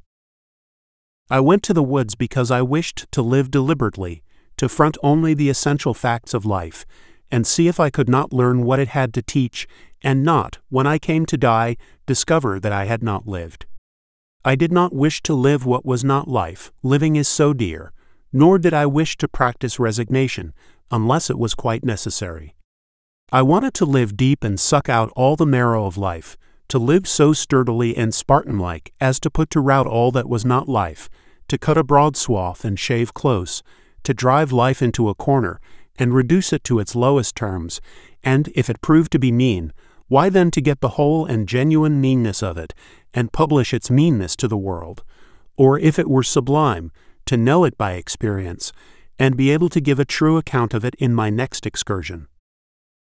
I 1.31 1.41
went 1.41 1.63
to 1.65 1.75
the 1.75 1.83
woods 1.83 2.15
because 2.15 2.51
I 2.51 2.63
wished 2.63 3.07
to 3.13 3.23
live 3.23 3.51
deliberately, 3.51 4.23
to 4.59 4.69
front 4.69 4.99
only 5.03 5.33
the 5.33 5.49
essential 5.49 5.95
facts 5.95 6.35
of 6.35 6.45
life, 6.45 6.85
and 7.31 7.47
see 7.47 7.69
if 7.69 7.81
I 7.81 7.91
could 7.91 8.09
not 8.09 8.33
learn 8.33 8.65
what 8.65 8.81
it 8.81 8.89
had 8.89 9.15
to 9.15 9.23
teach 9.23 9.67
and 10.03 10.25
not, 10.25 10.59
when 10.69 10.87
I 10.87 10.99
came 10.99 11.27
to 11.27 11.37
die, 11.37 11.77
discover 12.07 12.59
that 12.59 12.73
I 12.73 12.87
had 12.87 13.03
not 13.03 13.27
lived. 13.27 13.67
I 14.43 14.55
did 14.55 14.73
not 14.73 14.95
wish 14.95 15.23
to 15.25 15.35
live 15.35 15.67
what 15.67 15.85
was 15.85 16.03
not 16.03 16.27
life, 16.27 16.73
living 16.83 17.17
is 17.17 17.29
so 17.29 17.53
dear, 17.53 17.93
nor 18.33 18.59
did 18.59 18.73
I 18.73 18.87
wish 18.87 19.19
to 19.19 19.29
practice 19.29 19.79
resignation, 19.79 20.55
unless 20.91 21.29
it 21.29 21.39
was 21.39 21.55
quite 21.55 21.85
necessary. 21.85 22.57
I 23.31 23.43
wanted 23.43 23.75
to 23.75 23.85
live 23.85 24.17
deep 24.17 24.43
and 24.43 24.59
suck 24.59 24.89
out 24.89 25.13
all 25.15 25.37
the 25.37 25.45
marrow 25.45 25.85
of 25.85 25.99
life, 25.99 26.39
to 26.69 26.79
live 26.79 27.07
so 27.07 27.35
sturdily 27.35 27.95
and 27.95 28.15
Spartan 28.15 28.59
like 28.59 28.95
as 28.99 29.21
to 29.21 29.31
put 29.31 29.51
to 29.51 29.61
rout 29.61 29.87
all 29.87 30.11
that 30.13 30.29
was 30.29 30.45
not 30.47 30.71
life, 30.71 31.11
to 31.49 31.59
cut 31.59 31.77
a 31.77 31.85
broad 31.85 32.17
swath 32.17 32.65
and 32.65 32.79
shave 32.79 33.13
close, 33.13 33.63
to 34.05 34.15
drive 34.15 34.53
life 34.53 34.81
into 34.81 35.11
a 35.11 35.15
corner, 35.15 35.61
and 35.99 36.15
reduce 36.15 36.51
it 36.51 36.65
to 36.65 36.79
its 36.79 36.95
lowest 36.97 37.37
terms, 37.37 37.81
and, 38.25 38.51
if 38.55 38.71
it 38.71 38.81
proved 38.81 39.13
to 39.13 39.19
be 39.19 39.31
mean, 39.31 39.73
why 40.09 40.29
then 40.29 40.51
to 40.51 40.61
get 40.61 40.81
the 40.81 40.91
whole 40.91 41.25
and 41.27 41.47
genuine 41.47 42.01
meanness 42.01 42.43
of 42.43 42.59
it, 42.59 42.75
and 43.15 43.33
publish 43.33 43.75
its 43.75 43.91
meanness 43.91 44.37
to 44.37 44.49
the 44.49 44.57
world? 44.57 45.03
Or 45.57 45.79
if 45.79 45.99
it 45.99 46.09
were 46.09 46.23
sublime, 46.23 46.93
to 47.27 47.37
know 47.37 47.65
it 47.65 47.77
by 47.77 47.93
experience, 47.93 48.73
and 49.19 49.37
be 49.37 49.51
able 49.51 49.69
to 49.69 49.81
give 49.81 49.99
a 49.99 50.05
true 50.05 50.37
account 50.37 50.75
of 50.75 50.85
it 50.85 50.95
in 50.97 51.15
my 51.15 51.31
next 51.31 51.67
excursion. 51.67 52.27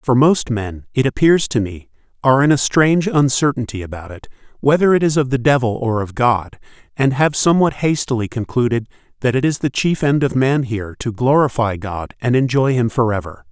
For 0.01 0.15
most 0.15 0.49
men, 0.49 0.85
it 0.93 1.05
appears 1.05 1.47
to 1.49 1.59
me, 1.59 1.89
are 2.23 2.43
in 2.43 2.51
a 2.51 2.57
strange 2.57 3.07
uncertainty 3.07 3.81
about 3.81 4.11
it, 4.11 4.27
whether 4.59 4.93
it 4.93 5.03
is 5.03 5.17
of 5.17 5.29
the 5.29 5.37
devil 5.37 5.75
or 5.81 6.01
of 6.01 6.15
God, 6.15 6.59
and 6.97 7.13
have 7.13 7.35
somewhat 7.35 7.75
hastily 7.75 8.27
concluded 8.27 8.87
that 9.21 9.35
it 9.35 9.45
is 9.45 9.59
the 9.59 9.69
chief 9.69 10.03
end 10.03 10.23
of 10.23 10.35
man 10.35 10.63
here 10.63 10.95
to 10.99 11.11
glorify 11.11 11.77
God 11.77 12.13
and 12.21 12.35
enjoy 12.35 12.73
Him 12.73 12.89
forever. 12.89 13.45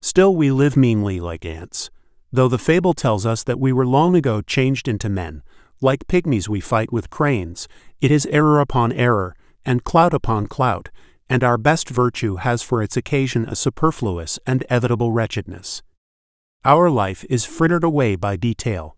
Still, 0.00 0.34
we 0.34 0.50
live 0.50 0.76
meanly 0.76 1.20
like 1.20 1.44
ants 1.44 1.90
though 2.32 2.48
the 2.48 2.58
fable 2.58 2.94
tells 2.94 3.26
us 3.26 3.44
that 3.44 3.60
we 3.60 3.72
were 3.72 3.86
long 3.86 4.16
ago 4.16 4.40
changed 4.40 4.88
into 4.88 5.08
men. 5.08 5.42
Like 5.80 6.06
pygmies, 6.06 6.48
we 6.48 6.60
fight 6.60 6.92
with 6.92 7.10
cranes. 7.10 7.68
It 8.00 8.10
is 8.10 8.26
error 8.26 8.60
upon 8.60 8.92
error, 8.92 9.36
and 9.64 9.84
clout 9.84 10.14
upon 10.14 10.46
clout, 10.46 10.88
and 11.28 11.44
our 11.44 11.58
best 11.58 11.88
virtue 11.90 12.36
has 12.36 12.62
for 12.62 12.82
its 12.82 12.96
occasion 12.96 13.44
a 13.46 13.56
superfluous 13.56 14.38
and 14.46 14.64
evitable 14.70 15.14
wretchedness. 15.14 15.82
Our 16.64 16.88
life 16.90 17.24
is 17.28 17.44
frittered 17.44 17.84
away 17.84 18.16
by 18.16 18.36
detail. 18.36 18.96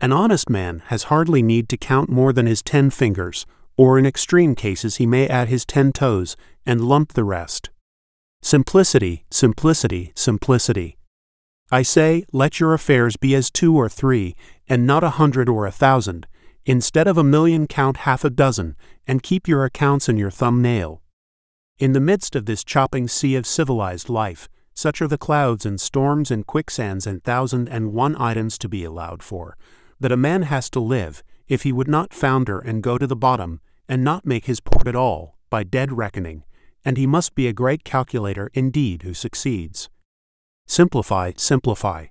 An 0.00 0.12
honest 0.12 0.50
man 0.50 0.82
has 0.86 1.04
hardly 1.04 1.42
need 1.42 1.68
to 1.70 1.76
count 1.76 2.10
more 2.10 2.32
than 2.32 2.46
his 2.46 2.62
ten 2.62 2.90
fingers, 2.90 3.46
or 3.76 3.98
in 3.98 4.04
extreme 4.04 4.54
cases 4.54 4.96
he 4.96 5.06
may 5.06 5.26
add 5.26 5.48
his 5.48 5.64
ten 5.64 5.92
toes 5.92 6.36
and 6.66 6.84
lump 6.84 7.14
the 7.14 7.24
rest. 7.24 7.70
Simplicity, 8.42 9.24
simplicity, 9.30 10.12
simplicity. 10.14 10.98
I 11.74 11.80
say, 11.80 12.26
let 12.34 12.60
your 12.60 12.74
affairs 12.74 13.16
be 13.16 13.34
as 13.34 13.50
two 13.50 13.74
or 13.74 13.88
three, 13.88 14.36
and 14.68 14.86
not 14.86 15.02
a 15.02 15.16
hundred 15.16 15.48
or 15.48 15.64
a 15.64 15.72
thousand. 15.72 16.26
Instead 16.66 17.06
of 17.06 17.16
a 17.16 17.24
million, 17.24 17.66
count 17.66 17.96
half 18.08 18.26
a 18.26 18.30
dozen, 18.30 18.76
and 19.06 19.22
keep 19.22 19.48
your 19.48 19.64
accounts 19.64 20.06
in 20.06 20.18
your 20.18 20.30
thumbnail. 20.30 21.00
In 21.78 21.94
the 21.94 21.98
midst 22.00 22.36
of 22.36 22.44
this 22.44 22.62
chopping 22.62 23.08
sea 23.08 23.36
of 23.36 23.46
civilized 23.46 24.10
life, 24.10 24.50
such 24.74 25.00
are 25.00 25.08
the 25.08 25.16
clouds 25.16 25.64
and 25.64 25.80
storms 25.80 26.30
and 26.30 26.46
quicksands 26.46 27.06
and 27.06 27.24
thousand 27.24 27.70
and 27.70 27.94
one 27.94 28.16
items 28.16 28.58
to 28.58 28.68
be 28.68 28.84
allowed 28.84 29.22
for, 29.22 29.56
that 29.98 30.12
a 30.12 30.16
man 30.16 30.42
has 30.42 30.68
to 30.68 30.78
live, 30.78 31.22
if 31.48 31.62
he 31.62 31.72
would 31.72 31.88
not 31.88 32.12
founder 32.12 32.58
and 32.58 32.82
go 32.82 32.98
to 32.98 33.06
the 33.06 33.16
bottom, 33.16 33.62
and 33.88 34.04
not 34.04 34.26
make 34.26 34.44
his 34.44 34.60
port 34.60 34.86
at 34.86 34.94
all, 34.94 35.38
by 35.48 35.64
dead 35.64 35.90
reckoning, 35.90 36.44
and 36.84 36.98
he 36.98 37.06
must 37.06 37.34
be 37.34 37.48
a 37.48 37.54
great 37.54 37.82
calculator 37.82 38.50
indeed 38.52 39.04
who 39.04 39.14
succeeds. 39.14 39.88
Simplify, 40.66 41.32
simplify. 41.36 42.06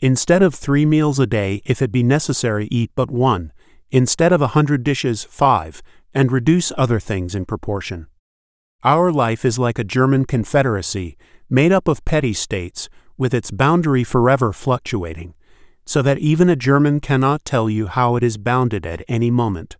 Instead 0.00 0.42
of 0.42 0.54
three 0.54 0.84
meals 0.84 1.18
a 1.18 1.26
day, 1.26 1.62
if 1.64 1.80
it 1.80 1.92
be 1.92 2.02
necessary, 2.02 2.68
eat 2.70 2.90
but 2.94 3.10
one. 3.10 3.52
Instead 3.90 4.32
of 4.32 4.42
a 4.42 4.48
hundred 4.48 4.82
dishes, 4.82 5.24
five, 5.24 5.82
and 6.14 6.32
reduce 6.32 6.72
other 6.76 6.98
things 6.98 7.34
in 7.34 7.44
proportion. 7.44 8.06
Our 8.84 9.12
life 9.12 9.44
is 9.44 9.58
like 9.58 9.78
a 9.78 9.84
German 9.84 10.24
confederacy, 10.24 11.16
made 11.48 11.70
up 11.70 11.86
of 11.86 12.04
petty 12.04 12.32
states, 12.32 12.88
with 13.16 13.32
its 13.32 13.52
boundary 13.52 14.02
forever 14.02 14.52
fluctuating, 14.52 15.34
so 15.84 16.02
that 16.02 16.18
even 16.18 16.48
a 16.48 16.56
German 16.56 16.98
cannot 16.98 17.44
tell 17.44 17.70
you 17.70 17.86
how 17.86 18.16
it 18.16 18.24
is 18.24 18.36
bounded 18.36 18.84
at 18.84 19.04
any 19.06 19.30
moment. 19.30 19.76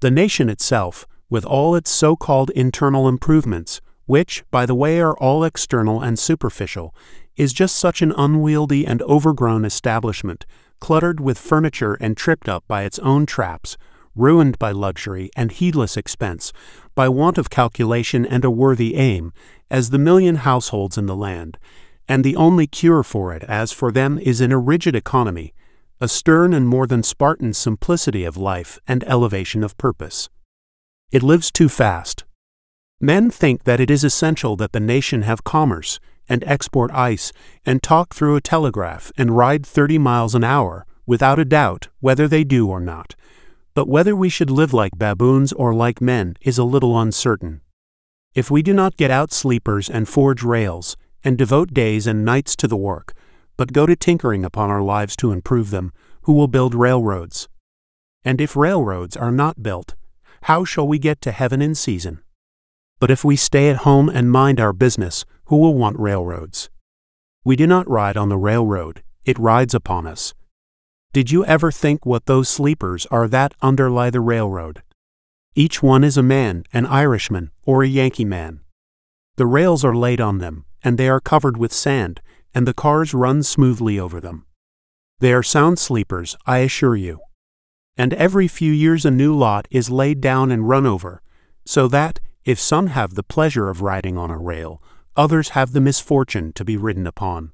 The 0.00 0.10
nation 0.10 0.48
itself, 0.48 1.06
with 1.30 1.44
all 1.44 1.76
its 1.76 1.90
so 1.90 2.16
called 2.16 2.50
internal 2.50 3.08
improvements, 3.08 3.80
which, 4.06 4.44
by 4.50 4.66
the 4.66 4.74
way, 4.74 5.00
are 5.00 5.16
all 5.18 5.44
external 5.44 6.00
and 6.00 6.18
superficial, 6.18 6.94
is 7.36 7.52
just 7.52 7.76
such 7.76 8.02
an 8.02 8.12
unwieldy 8.16 8.86
and 8.86 9.02
overgrown 9.02 9.64
establishment, 9.64 10.46
cluttered 10.80 11.20
with 11.20 11.38
furniture 11.38 11.94
and 11.94 12.16
tripped 12.16 12.48
up 12.48 12.64
by 12.68 12.82
its 12.82 12.98
own 13.00 13.26
traps, 13.26 13.76
ruined 14.14 14.58
by 14.58 14.70
luxury 14.70 15.30
and 15.36 15.52
heedless 15.52 15.96
expense, 15.96 16.52
by 16.94 17.08
want 17.08 17.38
of 17.38 17.50
calculation 17.50 18.24
and 18.24 18.44
a 18.44 18.50
worthy 18.50 18.94
aim, 18.94 19.32
as 19.70 19.90
the 19.90 19.98
million 19.98 20.36
households 20.36 20.96
in 20.96 21.06
the 21.06 21.16
land, 21.16 21.58
and 22.06 22.22
the 22.22 22.36
only 22.36 22.66
cure 22.66 23.02
for 23.02 23.34
it, 23.34 23.42
as 23.44 23.72
for 23.72 23.90
them, 23.90 24.18
is 24.18 24.40
in 24.40 24.52
a 24.52 24.58
rigid 24.58 24.94
economy, 24.94 25.54
a 26.00 26.08
stern 26.08 26.52
and 26.52 26.68
more 26.68 26.86
than 26.86 27.02
Spartan 27.02 27.54
simplicity 27.54 28.24
of 28.24 28.36
life 28.36 28.78
and 28.86 29.02
elevation 29.04 29.64
of 29.64 29.76
purpose. 29.78 30.28
It 31.10 31.22
lives 31.22 31.50
too 31.50 31.68
fast. 31.68 32.23
Men 33.04 33.30
think 33.30 33.64
that 33.64 33.80
it 33.80 33.90
is 33.90 34.02
essential 34.02 34.56
that 34.56 34.72
the 34.72 34.80
nation 34.80 35.20
have 35.24 35.44
commerce, 35.44 36.00
and 36.26 36.42
export 36.44 36.90
ice, 36.90 37.34
and 37.66 37.82
talk 37.82 38.14
through 38.14 38.34
a 38.34 38.40
telegraph, 38.40 39.12
and 39.18 39.36
ride 39.36 39.66
thirty 39.66 39.98
miles 39.98 40.34
an 40.34 40.42
hour, 40.42 40.86
without 41.04 41.38
a 41.38 41.44
doubt, 41.44 41.88
whether 42.00 42.26
they 42.26 42.44
do 42.44 42.66
or 42.66 42.80
not. 42.80 43.14
But 43.74 43.88
whether 43.88 44.16
we 44.16 44.30
should 44.30 44.48
live 44.48 44.72
like 44.72 44.96
baboons 44.96 45.52
or 45.52 45.74
like 45.74 46.00
men 46.00 46.38
is 46.40 46.56
a 46.56 46.64
little 46.64 46.98
uncertain. 46.98 47.60
If 48.34 48.50
we 48.50 48.62
do 48.62 48.72
not 48.72 48.96
get 48.96 49.10
out 49.10 49.34
sleepers 49.34 49.90
and 49.90 50.08
forge 50.08 50.42
rails, 50.42 50.96
and 51.22 51.36
devote 51.36 51.74
days 51.74 52.06
and 52.06 52.24
nights 52.24 52.56
to 52.56 52.66
the 52.66 52.74
work, 52.74 53.12
but 53.58 53.74
go 53.74 53.84
to 53.84 53.94
tinkering 53.94 54.46
upon 54.46 54.70
our 54.70 54.80
lives 54.80 55.14
to 55.16 55.30
improve 55.30 55.68
them, 55.68 55.92
who 56.22 56.32
will 56.32 56.48
build 56.48 56.74
railroads? 56.74 57.50
And 58.24 58.40
if 58.40 58.56
railroads 58.56 59.14
are 59.14 59.30
not 59.30 59.62
built, 59.62 59.94
how 60.44 60.64
shall 60.64 60.88
we 60.88 60.98
get 60.98 61.20
to 61.20 61.32
heaven 61.32 61.60
in 61.60 61.74
season? 61.74 62.23
But 63.00 63.10
if 63.10 63.24
we 63.24 63.36
stay 63.36 63.68
at 63.70 63.78
home 63.78 64.08
and 64.08 64.30
mind 64.30 64.60
our 64.60 64.72
business, 64.72 65.24
who 65.46 65.56
will 65.56 65.74
want 65.74 65.98
railroads? 65.98 66.70
We 67.44 67.56
do 67.56 67.66
not 67.66 67.88
ride 67.88 68.16
on 68.16 68.28
the 68.28 68.38
railroad, 68.38 69.02
it 69.24 69.38
rides 69.38 69.74
upon 69.74 70.06
us. 70.06 70.34
Did 71.12 71.30
you 71.30 71.44
ever 71.44 71.70
think 71.70 72.04
what 72.04 72.26
those 72.26 72.48
sleepers 72.48 73.06
are 73.06 73.28
that 73.28 73.54
underlie 73.62 74.10
the 74.10 74.20
railroad? 74.20 74.82
Each 75.54 75.82
one 75.82 76.02
is 76.02 76.16
a 76.16 76.22
man, 76.22 76.64
an 76.72 76.86
Irishman, 76.86 77.50
or 77.64 77.82
a 77.82 77.88
Yankee 77.88 78.24
man. 78.24 78.60
The 79.36 79.46
rails 79.46 79.84
are 79.84 79.94
laid 79.94 80.20
on 80.20 80.38
them, 80.38 80.64
and 80.82 80.98
they 80.98 81.08
are 81.08 81.20
covered 81.20 81.56
with 81.56 81.72
sand, 81.72 82.20
and 82.54 82.66
the 82.66 82.74
cars 82.74 83.14
run 83.14 83.42
smoothly 83.42 83.98
over 83.98 84.20
them. 84.20 84.46
They 85.20 85.32
are 85.32 85.42
sound 85.42 85.78
sleepers, 85.78 86.36
I 86.46 86.58
assure 86.58 86.96
you. 86.96 87.20
And 87.96 88.12
every 88.14 88.48
few 88.48 88.72
years 88.72 89.04
a 89.04 89.10
new 89.10 89.36
lot 89.36 89.68
is 89.70 89.90
laid 89.90 90.20
down 90.20 90.50
and 90.50 90.68
run 90.68 90.86
over, 90.86 91.22
so 91.64 91.86
that, 91.88 92.18
if 92.44 92.60
some 92.60 92.88
have 92.88 93.14
the 93.14 93.22
pleasure 93.22 93.68
of 93.68 93.80
riding 93.80 94.18
on 94.18 94.30
a 94.30 94.38
rail, 94.38 94.82
others 95.16 95.50
have 95.50 95.72
the 95.72 95.80
misfortune 95.80 96.52
to 96.52 96.64
be 96.64 96.76
ridden 96.76 97.06
upon. 97.06 97.52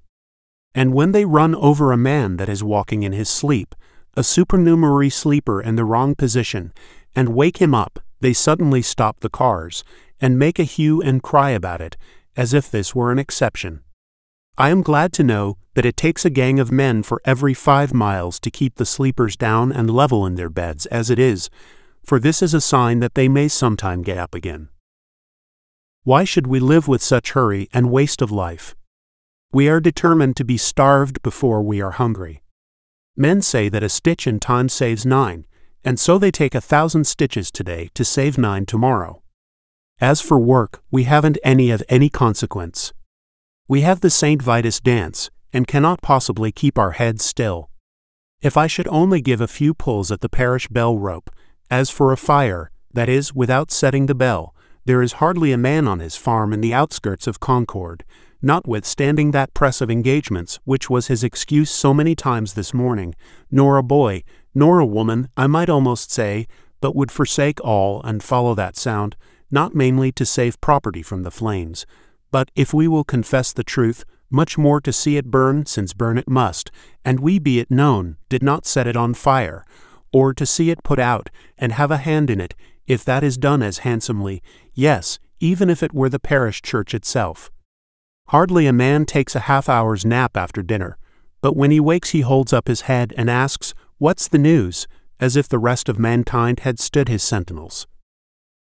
And 0.75 0.95
when 0.95 1.13
they 1.13 1.25
run 1.25 1.55
over 1.55 1.93
a 1.93 1.97
man 1.97 2.37
that 2.39 2.49
is 2.49 2.65
walking 2.65 3.03
in 3.03 3.13
his 3.13 3.29
sleep, 3.29 3.75
a 4.17 4.25
supernumerary 4.25 5.11
sleeper 5.11 5.61
in 5.61 5.77
the 5.77 5.85
wrong 5.85 6.15
position, 6.15 6.73
and 7.15 7.35
wake 7.35 7.59
him 7.59 7.75
up, 7.75 8.01
they 8.21 8.33
suddenly 8.33 8.83
stop 8.83 9.21
the 9.21 9.31
cars, 9.31 9.85
and 10.21 10.39
make 10.39 10.59
a 10.59 10.65
hue 10.65 11.01
and 11.01 11.23
cry 11.23 11.51
about 11.51 11.81
it, 11.81 11.97
as 12.37 12.53
if 12.53 12.71
this 12.71 12.95
were 12.95 13.13
an 13.13 13.19
exception. 13.19 13.81
I 14.59 14.71
am 14.71 14.83
glad 14.83 15.13
to 15.15 15.25
know 15.25 15.57
that 15.75 15.87
it 15.87 15.97
takes 15.97 16.25
a 16.25 16.31
gang 16.31 16.61
of 16.61 16.73
men 16.73 17.03
for 17.03 17.23
every 17.25 17.55
five 17.55 17.95
miles 17.95 18.39
to 18.41 18.51
keep 18.51 18.75
the 18.75 18.85
sleepers 18.85 19.37
down 19.37 19.73
and 19.73 19.89
level 19.89 20.27
in 20.27 20.35
their 20.35 20.51
beds 20.51 20.87
as 20.87 21.11
it 21.11 21.19
is, 21.19 21.49
for 22.05 22.19
this 22.19 22.43
is 22.43 22.55
a 22.55 22.61
sign 22.61 23.01
that 23.01 23.15
they 23.15 23.29
may 23.29 23.49
sometime 23.49 24.03
get 24.03 24.19
up 24.19 24.35
again. 24.35 24.69
Why 26.11 26.25
should 26.25 26.49
we 26.49 26.59
live 26.59 26.89
with 26.89 27.05
such 27.05 27.35
hurry 27.35 27.69
and 27.73 27.89
waste 27.89 28.21
of 28.21 28.33
life? 28.33 28.75
We 29.53 29.69
are 29.69 29.79
determined 29.79 30.35
to 30.39 30.45
be 30.45 30.57
starved 30.57 31.23
before 31.23 31.63
we 31.63 31.81
are 31.81 31.93
hungry. 31.93 32.43
Men 33.17 33.43
say 33.43 33.69
that 33.69 33.85
a 33.85 33.89
stitch 33.89 34.27
in 34.27 34.41
time 34.41 34.69
saves 34.69 35.07
nine, 35.07 35.47
and 35.85 36.01
so 36.01 36.19
they 36.19 36.33
take 36.33 36.57
a 36.57 36.61
thousand 36.61 37.05
stitches 37.07 37.53
today 37.53 37.91
to 37.95 38.05
save 38.05 38.37
nine 38.37 38.67
tomorrow. 38.67 39.23
As 40.01 40.21
for 40.21 40.41
work, 40.41 40.83
we 40.91 41.05
haven't 41.05 41.39
any 41.45 41.71
of 41.71 41.81
any 41.89 42.09
consequence. 42.09 42.93
We 43.69 43.83
have 43.83 44.01
the 44.01 44.11
St. 44.11 44.43
Vitus 44.43 44.81
dance, 44.81 45.31
and 45.53 45.69
cannot 45.69 46.03
possibly 46.03 46.51
keep 46.51 46.77
our 46.77 46.91
heads 46.91 47.25
still. 47.25 47.71
If 48.43 48.57
I 48.57 48.67
should 48.67 48.89
only 48.89 49.21
give 49.21 49.41
a 49.41 49.47
few 49.47 49.75
pulls 49.75 50.11
at 50.11 50.23
the 50.23 50.29
parish 50.29 50.67
bell 50.67 50.99
rope, 50.99 51.31
as 51.71 51.89
for 51.89 52.11
a 52.11 52.17
fire, 52.17 52.73
that 52.93 53.09
is, 53.09 53.33
without 53.33 53.71
setting 53.71 54.07
the 54.07 54.17
bell, 54.17 54.57
there 54.91 55.03
is 55.03 55.23
hardly 55.23 55.53
a 55.53 55.57
man 55.57 55.87
on 55.87 56.01
his 56.01 56.17
farm 56.17 56.53
in 56.53 56.61
the 56.61 56.75
outskirts 56.75 57.29
of 57.29 57.39
Concord, 57.39 58.03
notwithstanding 58.43 59.31
that 59.31 59.55
press 59.55 59.81
of 59.81 59.89
engagements 59.89 60.59
which 60.65 60.91
was 60.91 61.07
his 61.07 61.23
excuse 61.23 61.71
so 61.71 61.95
many 61.95 62.17
times 62.17 62.55
this 62.55 62.75
morning, 62.75 63.15
nor 63.53 63.77
a 63.77 63.85
boy, 63.85 64.21
nor 64.53 64.81
a 64.81 64.85
woman, 64.85 65.29
I 65.37 65.47
might 65.47 65.71
almost 65.71 66.11
say, 66.11 66.49
but 66.81 66.97
would 66.97 67.13
forsake 67.13 67.61
all 67.61 68.03
and 68.03 68.21
follow 68.21 68.57
that 68.57 68.77
sound, 68.77 69.15
not 69.49 69.77
mainly 69.77 70.11
to 70.11 70.27
save 70.27 70.61
property 70.61 71.05
from 71.05 71.23
the 71.23 71.31
flames, 71.31 71.87
but, 72.33 72.51
if 72.57 72.75
we 72.75 72.89
will 72.89 73.05
confess 73.05 73.53
the 73.53 73.63
truth, 73.63 74.05
much 74.29 74.59
more 74.59 74.81
to 74.81 74.93
see 74.93 75.17
it 75.17 75.31
burn, 75.31 75.67
since 75.67 75.93
burn 75.93 76.19
it 76.19 76.29
must, 76.29 76.73
and 77.05 77.21
we 77.21 77.39
be 77.39 77.61
it 77.61 77.71
known, 77.71 78.17
did 78.29 78.43
not 78.43 78.67
set 78.67 78.89
it 78.89 78.97
on 78.97 79.15
fire, 79.15 79.65
or 80.13 80.35
to 80.35 80.45
see 80.45 80.69
it 80.69 80.83
put 80.83 80.99
out, 80.99 81.31
and 81.57 81.75
have 81.75 81.93
a 81.93 81.99
hand 81.99 82.29
in 82.29 82.41
it, 82.41 82.55
if 82.91 83.05
that 83.05 83.23
is 83.23 83.39
done 83.39 83.63
as 83.63 83.79
handsomely, 83.79 84.43
yes, 84.75 85.21
even 85.39 85.71
if 85.71 85.81
it 85.81 85.95
were 85.95 86.09
the 86.09 86.19
parish 86.19 86.61
church 86.61 86.93
itself. 86.93 87.49
Hardly 88.31 88.67
a 88.67 88.73
man 88.73 89.07
takes 89.07 89.37
a 89.37 89.47
half 89.47 89.69
hour's 89.69 90.05
nap 90.05 90.37
after 90.37 90.61
dinner, 90.61 90.99
but 91.41 91.57
when 91.57 91.71
he 91.71 91.79
wakes 91.79 92.11
he 92.11 92.23
holds 92.23 92.53
up 92.53 92.67
his 92.67 92.83
head 92.83 93.15
and 93.17 93.31
asks, 93.31 93.75
What's 93.99 94.27
the 94.27 94.39
news? 94.39 94.89
as 95.21 95.37
if 95.37 95.49
the 95.49 95.59
rest 95.59 95.89
of 95.89 95.99
mankind 95.99 96.61
had 96.61 96.81
stood 96.81 97.07
his 97.07 97.23
sentinels. 97.23 97.87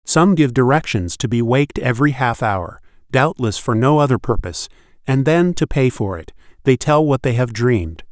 Some 0.05 0.35
give 0.35 0.53
directions 0.53 1.15
to 1.17 1.27
be 1.27 1.41
waked 1.41 1.79
every 1.79 2.11
half 2.11 2.43
hour, 2.43 2.81
doubtless 3.11 3.57
for 3.57 3.73
no 3.73 3.99
other 3.99 4.19
purpose, 4.19 4.67
and 5.07 5.25
then, 5.25 5.53
to 5.55 5.65
pay 5.65 5.89
for 5.89 6.19
it, 6.19 6.33
they 6.65 6.75
tell 6.75 7.03
what 7.03 7.23
they 7.23 7.33
have 7.33 7.53
dreamed. 7.53 8.03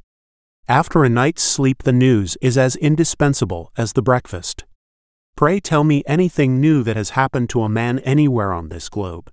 After 0.68 1.04
a 1.04 1.10
night's 1.10 1.44
sleep, 1.44 1.84
the 1.84 1.92
news 1.92 2.38
is 2.42 2.58
as 2.58 2.78
indispensable 2.78 3.72
as 3.78 3.94
the 3.94 4.02
breakfast. 4.02 4.64
Pray 5.38 5.62
tell 5.62 5.86
me 5.86 6.04
anything 6.06 6.60
new 6.60 6.84
that 6.84 6.98
has 6.98 7.12
happened 7.12 7.50
to 7.52 7.62
a 7.62 7.70
man 7.70 8.00
anywhere 8.00 8.52
on 8.52 8.68
this 8.68 8.90
globe 8.90 9.32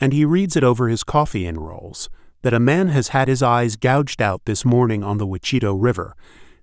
and 0.00 0.12
he 0.12 0.24
reads 0.24 0.56
it 0.56 0.64
over 0.64 0.88
his 0.88 1.04
coffee 1.04 1.46
and 1.46 1.66
rolls, 1.66 2.08
that 2.42 2.54
a 2.54 2.60
man 2.60 2.88
has 2.88 3.08
had 3.08 3.28
his 3.28 3.42
eyes 3.42 3.76
gouged 3.76 4.22
out 4.22 4.44
this 4.44 4.64
morning 4.64 5.02
on 5.02 5.18
the 5.18 5.26
Wachito 5.26 5.74
River, 5.74 6.14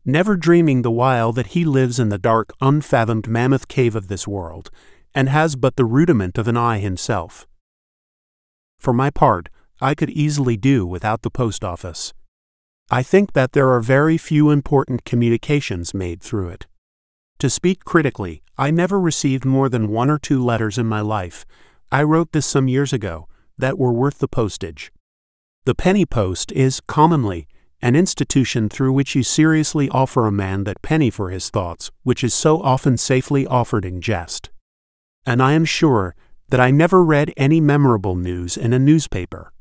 never 0.05 0.35
dreaming 0.35 0.81
the 0.81 0.91
while 0.91 1.31
that 1.33 1.47
he 1.47 1.65
lives 1.65 1.99
in 1.99 2.09
the 2.09 2.17
dark, 2.17 2.53
unfathomed 2.61 3.27
mammoth 3.27 3.67
cave 3.67 3.95
of 3.95 4.07
this 4.07 4.27
world, 4.27 4.69
and 5.13 5.29
has 5.29 5.55
but 5.55 5.75
the 5.75 5.85
rudiment 5.85 6.37
of 6.37 6.47
an 6.47 6.57
eye 6.57 6.79
himself. 6.79 7.47
For 8.79 8.93
my 8.93 9.09
part, 9.09 9.49
I 9.81 9.95
could 9.95 10.09
easily 10.09 10.55
do 10.55 10.85
without 10.85 11.21
the 11.21 11.29
post 11.29 11.63
office. 11.63 12.13
I 12.89 13.03
think 13.03 13.33
that 13.33 13.53
there 13.53 13.69
are 13.71 13.81
very 13.81 14.17
few 14.17 14.51
important 14.51 15.03
communications 15.05 15.93
made 15.93 16.21
through 16.21 16.49
it. 16.49 16.67
To 17.39 17.49
speak 17.49 17.83
critically, 17.83 18.43
I 18.57 18.71
never 18.71 18.97
received 18.97 19.43
more 19.43 19.67
than 19.67 19.89
one 19.89 20.09
or 20.09 20.17
two 20.17 20.41
letters 20.41 20.77
in 20.77 20.85
my 20.85 21.01
life. 21.01 21.45
I 21.91 22.01
wrote 22.01 22.31
this 22.31 22.45
some 22.45 22.69
years 22.69 22.93
ago, 22.93 23.27
that 23.57 23.77
were 23.77 23.91
worth 23.91 24.19
the 24.19 24.27
postage. 24.27 24.91
The 25.65 25.75
penny 25.75 26.05
post 26.05 26.53
is, 26.53 26.79
commonly, 26.87 27.47
an 27.81 27.95
institution 27.95 28.69
through 28.69 28.93
which 28.93 29.15
you 29.15 29.23
seriously 29.23 29.89
offer 29.89 30.25
a 30.27 30.31
man 30.31 30.63
that 30.63 30.81
penny 30.81 31.09
for 31.09 31.29
his 31.29 31.49
thoughts, 31.49 31.91
which 32.03 32.23
is 32.23 32.33
so 32.33 32.61
often 32.61 32.97
safely 32.97 33.45
offered 33.45 33.83
in 33.83 33.99
jest. 33.99 34.49
And 35.25 35.41
I 35.41 35.53
am 35.53 35.65
sure 35.65 36.15
that 36.49 36.61
I 36.61 36.71
never 36.71 37.03
read 37.03 37.33
any 37.35 37.59
memorable 37.59 38.15
news 38.15 38.55
in 38.55 38.71
a 38.71 38.79
newspaper. 38.79 39.51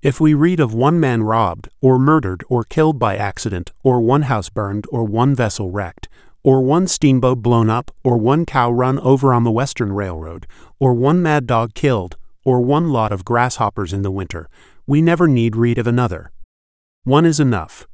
If 0.00 0.18
we 0.18 0.32
read 0.32 0.60
of 0.60 0.72
one 0.72 0.98
man 0.98 1.22
robbed, 1.22 1.68
or 1.80 1.98
murdered, 1.98 2.42
or 2.48 2.64
killed 2.64 2.98
by 2.98 3.16
accident, 3.16 3.70
or 3.82 4.00
one 4.00 4.22
house 4.22 4.48
burned, 4.48 4.86
or 4.90 5.04
one 5.04 5.34
vessel 5.34 5.70
wrecked, 5.70 6.08
or 6.42 6.60
one 6.60 6.86
steamboat 6.86 7.42
blown 7.42 7.70
up, 7.70 7.90
or 8.02 8.16
one 8.16 8.44
cow 8.44 8.70
run 8.70 8.98
over 9.00 9.32
on 9.32 9.44
the 9.44 9.50
Western 9.50 9.92
Railroad, 9.92 10.46
or 10.78 10.92
one 10.94 11.22
mad 11.22 11.46
dog 11.46 11.74
killed, 11.74 12.16
or 12.44 12.60
one 12.60 12.90
lot 12.90 13.12
of 13.12 13.24
grasshoppers 13.24 13.92
in 13.92 14.02
the 14.02 14.10
winter, 14.10 14.48
we 14.86 15.00
never 15.00 15.28
need 15.28 15.54
read 15.56 15.78
of 15.78 15.86
another. 15.86 16.32
One 17.04 17.24
is 17.24 17.38
enough. 17.38 17.86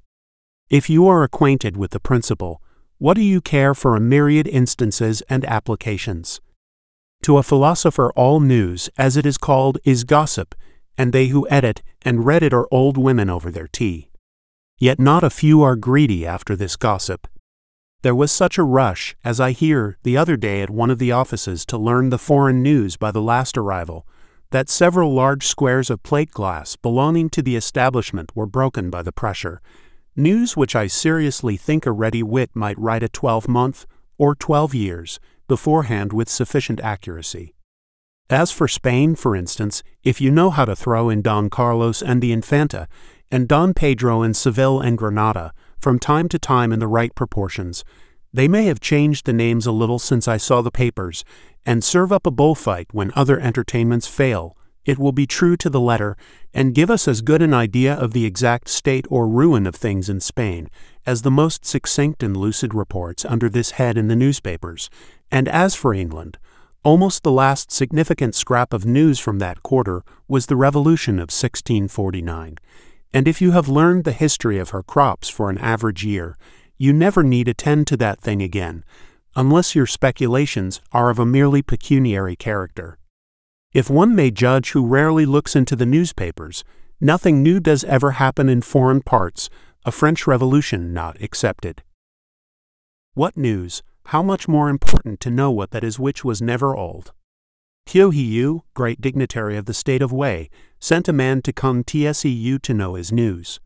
If 0.70 0.88
you 0.88 1.06
are 1.08 1.22
acquainted 1.22 1.76
with 1.76 1.90
the 1.90 2.00
principle, 2.00 2.62
what 2.98 3.14
do 3.14 3.22
you 3.22 3.40
care 3.40 3.74
for 3.74 3.94
a 3.94 4.00
myriad 4.00 4.48
instances 4.48 5.22
and 5.28 5.44
applications? 5.44 6.40
To 7.22 7.38
a 7.38 7.42
philosopher, 7.42 8.11
all 8.16 8.40
news, 8.40 8.90
as 8.96 9.16
it 9.16 9.26
is 9.26 9.38
called, 9.38 9.78
is 9.84 10.04
gossip, 10.04 10.54
and 10.96 11.12
they 11.12 11.28
who 11.28 11.48
edit 11.48 11.82
and 12.02 12.24
read 12.24 12.42
it 12.42 12.52
are 12.52 12.68
old 12.70 12.96
women 12.96 13.28
over 13.28 13.50
their 13.50 13.68
tea. 13.68 14.11
Yet 14.78 14.98
not 14.98 15.24
a 15.24 15.30
few 15.30 15.62
are 15.62 15.76
greedy 15.76 16.26
after 16.26 16.54
this 16.56 16.76
gossip. 16.76 17.26
There 18.02 18.14
was 18.14 18.30
such 18.30 18.58
a 18.58 18.62
rush, 18.62 19.16
as 19.24 19.40
I 19.40 19.50
hear, 19.50 19.98
the 20.04 20.16
other 20.16 20.37
day 20.37 20.62
at 20.62 20.70
one 20.70 20.88
of 20.88 21.00
the 21.00 21.11
offices 21.11 21.66
to 21.66 21.76
learn 21.76 22.11
the 22.11 22.18
foreign 22.18 22.62
news 22.62 22.96
by 22.96 23.11
the 23.11 23.20
last 23.20 23.58
arrival, 23.58 24.06
that 24.50 24.68
several 24.68 25.12
large 25.12 25.44
squares 25.44 25.90
of 25.90 26.04
plate 26.04 26.30
glass 26.30 26.76
belonging 26.76 27.28
to 27.30 27.42
the 27.42 27.56
establishment 27.56 28.30
were 28.37 28.46
broken 28.46 28.88
by 28.88 29.02
the 29.02 29.11
pressure. 29.11 29.61
News 30.14 30.56
which 30.56 30.76
I 30.76 30.87
seriously 30.87 31.56
think 31.56 31.87
a 31.87 31.90
ready 31.90 32.22
wit 32.22 32.50
might 32.54 32.78
write 32.78 33.02
a 33.02 33.08
twelve 33.08 33.48
month, 33.48 33.84
or 34.16 34.37
twelve 34.37 34.76
years, 34.76 35.18
beforehand 35.48 36.12
with 36.12 36.28
sufficient 36.28 36.80
accuracy. 36.80 37.56
As 38.30 38.52
for 38.52 38.68
Spain, 38.68 39.16
for 39.16 39.34
instance, 39.34 39.82
if 40.04 40.20
you 40.20 40.30
know 40.30 40.50
how 40.50 40.64
to 40.66 40.76
throw 40.76 41.11
in 41.11 41.20
Don 41.20 41.50
Carlos 41.50 42.00
and 42.00 42.22
the 42.22 42.30
Infanta, 42.30 42.87
and 43.28 43.48
Don 43.48 43.74
Pedro 43.74 44.22
and 44.22 44.37
Seville 44.37 44.80
and 44.80 44.96
Granada, 44.96 45.52
from 45.80 45.98
time 45.98 46.28
to 46.28 46.38
time 46.38 46.72
in 46.72 46.78
the 46.78 46.86
right 46.86 47.14
proportions, 47.14 47.84
they 48.32 48.48
may 48.48 48.66
have 48.66 48.80
changed 48.80 49.26
the 49.26 49.32
names 49.32 49.66
a 49.66 49.72
little 49.72 49.98
since 49.98 50.28
I 50.28 50.36
saw 50.36 50.60
the 50.60 50.70
papers, 50.70 51.24
and 51.64 51.82
serve 51.82 52.12
up 52.12 52.26
a 52.26 52.30
bullfight 52.30 52.88
when 52.92 53.12
other 53.14 53.40
entertainments 53.40 54.06
fail. 54.06 54.56
It 54.84 54.98
will 54.98 55.12
be 55.12 55.26
true 55.26 55.56
to 55.58 55.70
the 55.70 55.80
letter, 55.80 56.16
and 56.54 56.74
give 56.74 56.90
us 56.90 57.06
as 57.06 57.20
good 57.20 57.42
an 57.42 57.54
idea 57.54 57.94
of 57.94 58.12
the 58.12 58.24
exact 58.24 58.68
state 58.68 59.06
or 59.10 59.28
ruin 59.28 59.66
of 59.66 59.74
things 59.74 60.08
in 60.08 60.20
Spain 60.20 60.68
as 61.06 61.22
the 61.22 61.30
most 61.30 61.64
succinct 61.64 62.22
and 62.22 62.36
lucid 62.36 62.74
reports 62.74 63.24
under 63.24 63.48
this 63.48 63.72
head 63.72 63.96
in 63.98 64.08
the 64.08 64.16
newspapers. 64.16 64.90
And 65.30 65.48
as 65.48 65.74
for 65.74 65.94
England, 65.94 66.38
Almost 66.84 67.24
the 67.24 67.32
last 67.32 67.72
significant 67.72 68.36
scrap 68.36 68.72
of 68.72 68.86
news 68.86 69.18
from 69.18 69.40
that 69.40 69.64
quarter 69.64 70.04
was 70.28 70.46
the 70.46 70.56
Revolution 70.56 71.16
of 71.16 71.28
1649, 71.30 72.56
and 73.12 73.28
if 73.28 73.40
you 73.40 73.52
have 73.52 73.68
learned 73.68 74.04
the 74.04 74.12
history 74.12 74.58
of 74.58 74.70
her 74.70 74.82
crops 74.82 75.28
for 75.28 75.50
an 75.50 75.58
average 75.58 76.04
year, 76.04 76.36
you 76.76 76.92
never 76.92 77.22
need 77.22 77.48
attend 77.48 77.86
to 77.86 77.96
that 77.96 78.20
thing 78.20 78.42
again, 78.42 78.84
unless 79.34 79.74
your 79.74 79.86
speculations 79.86 80.80
are 80.92 81.10
of 81.10 81.18
a 81.18 81.26
merely 81.26 81.62
pecuniary 81.62 82.36
character. 82.36 82.98
If 83.72 83.90
one 83.90 84.14
may 84.14 84.30
judge 84.30 84.72
who 84.72 84.86
rarely 84.86 85.26
looks 85.26 85.54
into 85.56 85.76
the 85.76 85.86
newspapers, 85.86 86.64
nothing 87.00 87.42
new 87.42 87.60
does 87.60 87.84
ever 87.84 88.12
happen 88.12 88.48
in 88.48 88.62
foreign 88.62 89.02
parts, 89.02 89.50
a 89.84 89.92
French 89.92 90.26
Revolution 90.26 90.92
not 90.92 91.20
excepted. 91.20 91.82
What 93.14 93.36
news? 93.36 93.82
how 94.08 94.22
much 94.22 94.48
more 94.48 94.70
important 94.70 95.20
to 95.20 95.30
know 95.30 95.50
what 95.50 95.70
that 95.70 95.84
is 95.84 95.98
which 95.98 96.24
was 96.24 96.40
never 96.40 96.74
old. 96.74 97.12
Hyo 97.88 98.12
Yu, 98.12 98.64
great 98.74 99.01
dignitary 99.01 99.57
of 99.57 99.64
the 99.64 99.72
state 99.72 100.03
of 100.03 100.12
Wei, 100.12 100.51
sent 100.79 101.09
a 101.09 101.12
man 101.14 101.40
to 101.40 101.55
Kung 101.55 101.83
Tseu 101.83 102.59
to 102.59 102.74
know 102.74 102.96
his 102.96 103.11
news. 103.11 103.61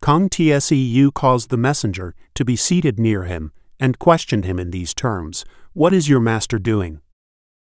Kung 0.00 0.28
Tseu 0.28 1.12
caused 1.12 1.50
the 1.50 1.56
messenger 1.56 2.16
to 2.34 2.44
be 2.44 2.56
seated 2.56 2.98
near 2.98 3.22
him 3.22 3.52
and 3.78 4.00
questioned 4.00 4.44
him 4.44 4.58
in 4.58 4.72
these 4.72 4.92
terms 4.92 5.44
What 5.72 5.94
is 5.94 6.08
your 6.08 6.18
master 6.18 6.58
doing? 6.58 7.00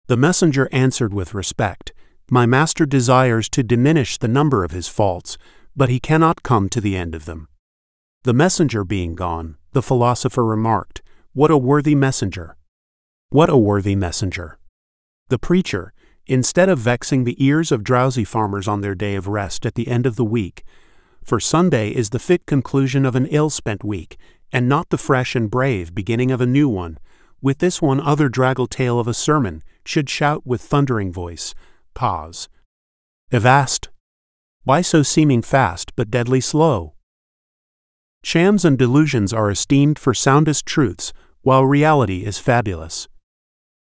The 0.08 0.16
messenger 0.16 0.70
answered 0.72 1.14
with 1.14 1.34
respect 1.34 1.92
My 2.32 2.46
master 2.46 2.86
desires 2.86 3.50
to 3.50 3.62
diminish 3.62 4.18
the 4.18 4.30
number 4.30 4.64
of 4.64 4.72
his 4.72 4.88
faults, 4.88 5.38
but 5.76 5.90
he 5.90 6.00
cannot 6.00 6.44
come 6.44 6.70
to 6.70 6.80
the 6.80 6.96
end 6.96 7.14
of 7.14 7.26
them. 7.26 7.50
The 8.24 8.34
messenger 8.34 8.86
being 8.86 9.16
gone, 9.16 9.58
the 9.74 9.82
philosopher 9.82 10.46
remarked, 10.46 11.02
what 11.34 11.52
a 11.52 11.58
worthy 11.58 11.94
messenger! 11.94 12.56
What 13.32 13.50
a 13.50 13.58
worthy 13.58 13.98
messenger! 13.98 14.60
The 15.30 15.40
preacher, 15.40 15.94
instead 16.28 16.70
of 16.70 16.80
vexing 16.80 17.24
the 17.24 17.44
ears 17.44 17.72
of 17.72 17.84
drowsy 17.84 18.24
farmers 18.24 18.68
on 18.68 18.82
their 18.82 18.96
day 18.96 19.16
of 19.16 19.28
rest 19.28 19.66
at 19.66 19.76
the 19.76 19.88
end 19.88 20.06
of 20.06 20.16
the 20.16 20.26
week, 20.26 20.64
for 21.24 21.40
Sunday 21.40 21.90
is 21.90 22.10
the 22.10 22.20
fit 22.20 22.46
conclusion 22.46 23.06
of 23.06 23.16
an 23.16 23.26
ill 23.28 23.50
spent 23.50 23.84
week, 23.84 24.18
and 24.52 24.70
not 24.70 24.90
the 24.90 24.98
fresh 24.98 25.36
and 25.36 25.50
brave 25.50 25.96
beginning 25.96 26.32
of 26.32 26.42
a 26.42 26.46
new 26.46 26.68
one, 26.70 27.00
with 27.42 27.60
this 27.60 27.82
one 27.82 28.00
other 28.00 28.30
draggle 28.30 28.70
tale 28.70 29.00
of 29.00 29.08
a 29.08 29.14
sermon, 29.14 29.64
should 29.86 30.10
shout 30.10 30.46
with 30.46 30.62
thundering 30.62 31.12
voice, 31.12 31.54
Pause. 31.94 32.50
Avast! 33.32 33.90
Why 34.64 34.82
so 34.82 35.04
seeming 35.04 35.42
fast 35.42 35.96
but 35.96 36.12
deadly 36.12 36.42
slow? 36.42 36.94
Shams 38.24 38.64
and 38.64 38.78
delusions 38.78 39.34
are 39.34 39.52
esteemed 39.52 40.00
for 40.00 40.14
soundest 40.14 40.66
truths, 40.66 41.12
while 41.42 41.66
reality 41.66 42.24
is 42.24 42.40
fabulous. 42.40 43.08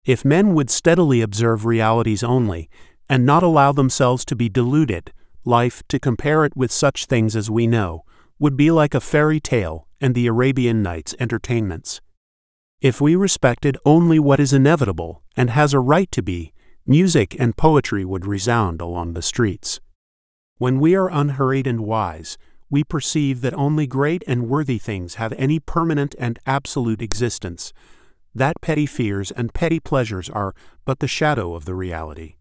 If 0.05 0.25
men 0.25 0.53
would 0.55 0.69
steadily 0.69 1.21
observe 1.21 1.65
realities 1.65 2.23
only, 2.23 2.69
and 3.07 3.25
not 3.25 3.43
allow 3.43 3.71
themselves 3.71 4.23
to 4.25 4.35
be 4.35 4.49
deluded, 4.49 5.11
life, 5.45 5.83
to 5.89 5.99
compare 5.99 6.45
it 6.45 6.55
with 6.55 6.71
such 6.71 7.05
things 7.05 7.35
as 7.35 7.49
we 7.49 7.67
know, 7.67 8.05
would 8.39 8.55
be 8.55 8.71
like 8.71 8.93
a 8.93 9.01
fairy 9.01 9.39
tale 9.39 9.87
and 9.99 10.15
the 10.15 10.27
Arabian 10.27 10.81
Nights 10.81 11.13
entertainments. 11.19 12.01
If 12.81 13.01
we 13.01 13.15
respected 13.15 13.77
only 13.83 14.19
what 14.19 14.39
is 14.39 14.53
inevitable 14.53 15.21
and 15.35 15.49
has 15.49 15.73
a 15.73 15.79
right 15.79 16.09
to 16.13 16.21
be, 16.21 16.53
music 16.85 17.35
and 17.37 17.57
poetry 17.57 18.05
would 18.05 18.25
resound 18.25 18.79
along 18.79 19.13
the 19.13 19.21
streets. 19.21 19.81
When 20.57 20.79
we 20.79 20.95
are 20.95 21.09
unhurried 21.09 21.67
and 21.67 21.81
wise, 21.81 22.37
we 22.69 22.83
perceive 22.83 23.41
that 23.41 23.53
only 23.53 23.85
great 23.85 24.23
and 24.27 24.47
worthy 24.47 24.77
things 24.77 25.15
have 25.15 25.33
any 25.33 25.59
permanent 25.59 26.15
and 26.17 26.39
absolute 26.45 27.01
existence, 27.01 27.73
that 28.35 28.61
petty 28.61 28.85
fears 28.85 29.31
and 29.31 29.53
petty 29.53 29.79
pleasures 29.79 30.29
are 30.29 30.53
but 30.85 30.99
the 30.99 31.07
shadow 31.07 31.55
of 31.55 31.65
the 31.65 31.75
reality. 31.75 32.35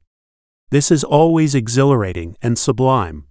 This 0.70 0.90
is 0.90 1.02
always 1.02 1.54
exhilarating 1.54 2.36
and 2.42 2.58
sublime. 2.58 3.24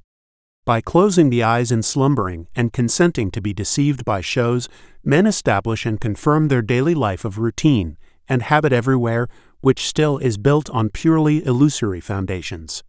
By 0.66 0.82
closing 0.82 1.30
the 1.30 1.44
eyes 1.44 1.72
in 1.72 1.82
slumbering 1.82 2.48
and 2.56 2.74
consenting 2.74 3.32
to 3.32 3.42
be 3.42 3.54
deceived 3.54 4.04
by 4.04 4.22
shows, 4.22 4.68
men 5.04 5.26
establish 5.26 5.86
and 5.86 6.02
confirm 6.02 6.48
their 6.48 6.62
daily 6.62 6.94
life 6.94 7.24
of 7.24 7.38
routine 7.38 7.98
and 8.28 8.42
habit 8.42 8.74
everywhere, 8.74 9.28
which 9.62 9.88
still 9.88 10.18
is 10.18 10.38
built 10.38 10.70
on 10.72 10.90
purely 10.90 11.46
illusory 11.46 12.02
foundations. 12.02 12.84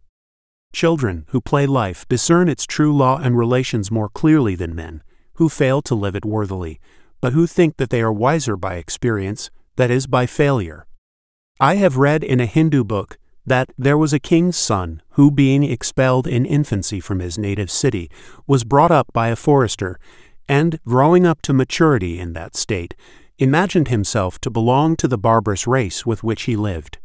Children 0.73 1.25
who 1.29 1.41
play 1.41 1.65
life 1.65 2.07
discern 2.07 2.49
its 2.49 2.65
true 2.65 2.95
law 2.95 3.17
and 3.17 3.37
relations 3.37 3.89
more 3.89 4.09
clearly 4.09 4.55
than 4.55 4.75
men, 4.75 5.01
who 5.35 5.47
fail 5.47 5.81
to 5.83 5.95
live 5.95 6.15
it 6.15 6.25
worthily, 6.25 6.79
but 7.21 7.33
who 7.33 7.47
think 7.47 7.77
that 7.77 7.89
they 7.89 8.01
are 8.01 8.11
wiser 8.11 8.57
by 8.57 8.75
experience, 8.75 9.49
that 9.79 9.89
is, 9.89 10.07
by 10.07 10.25
failure. 10.25 10.85
I 11.57 11.75
have 11.75 11.95
read 11.95 12.21
in 12.21 12.41
a 12.41 12.45
Hindu 12.45 12.83
book 12.83 13.17
that 13.45 13.71
there 13.77 13.97
was 13.97 14.11
a 14.11 14.19
king's 14.19 14.57
son 14.57 15.01
who, 15.11 15.31
being 15.31 15.63
expelled 15.63 16.27
in 16.27 16.45
infancy 16.45 16.99
from 16.99 17.19
his 17.19 17.37
native 17.37 17.71
city, 17.71 18.11
was 18.45 18.65
brought 18.65 18.91
up 18.91 19.07
by 19.13 19.29
a 19.29 19.37
forester, 19.37 19.97
and, 20.49 20.81
growing 20.85 21.25
up 21.25 21.41
to 21.43 21.53
maturity 21.53 22.19
in 22.19 22.33
that 22.33 22.57
state, 22.57 22.93
imagined 23.37 23.87
himself 23.87 24.37
to 24.41 24.49
belong 24.49 24.97
to 24.97 25.07
the 25.07 25.17
barbarous 25.17 25.65
race 25.65 26.05
with 26.05 26.25
which 26.25 26.41
he 26.41 26.57
lived. 26.57 26.97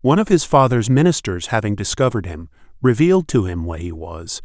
One 0.00 0.18
of 0.18 0.26
his 0.26 0.44
father's 0.44 0.90
ministers 0.90 1.46
having 1.46 1.76
discovered 1.76 2.26
him, 2.26 2.48
revealed 2.82 3.28
to 3.28 3.44
him 3.44 3.64
what 3.64 3.80
he 3.80 3.92
was, 3.92 4.42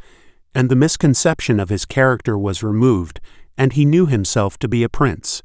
and 0.54 0.70
the 0.70 0.76
misconception 0.76 1.58
of 1.58 1.68
his 1.68 1.84
character 1.84 2.38
was 2.38 2.62
removed, 2.62 3.20
and 3.58 3.72
he 3.72 3.84
knew 3.84 4.06
himself 4.06 4.56
to 4.60 4.68
be 4.68 4.84
a 4.84 4.88
prince. 4.88 5.42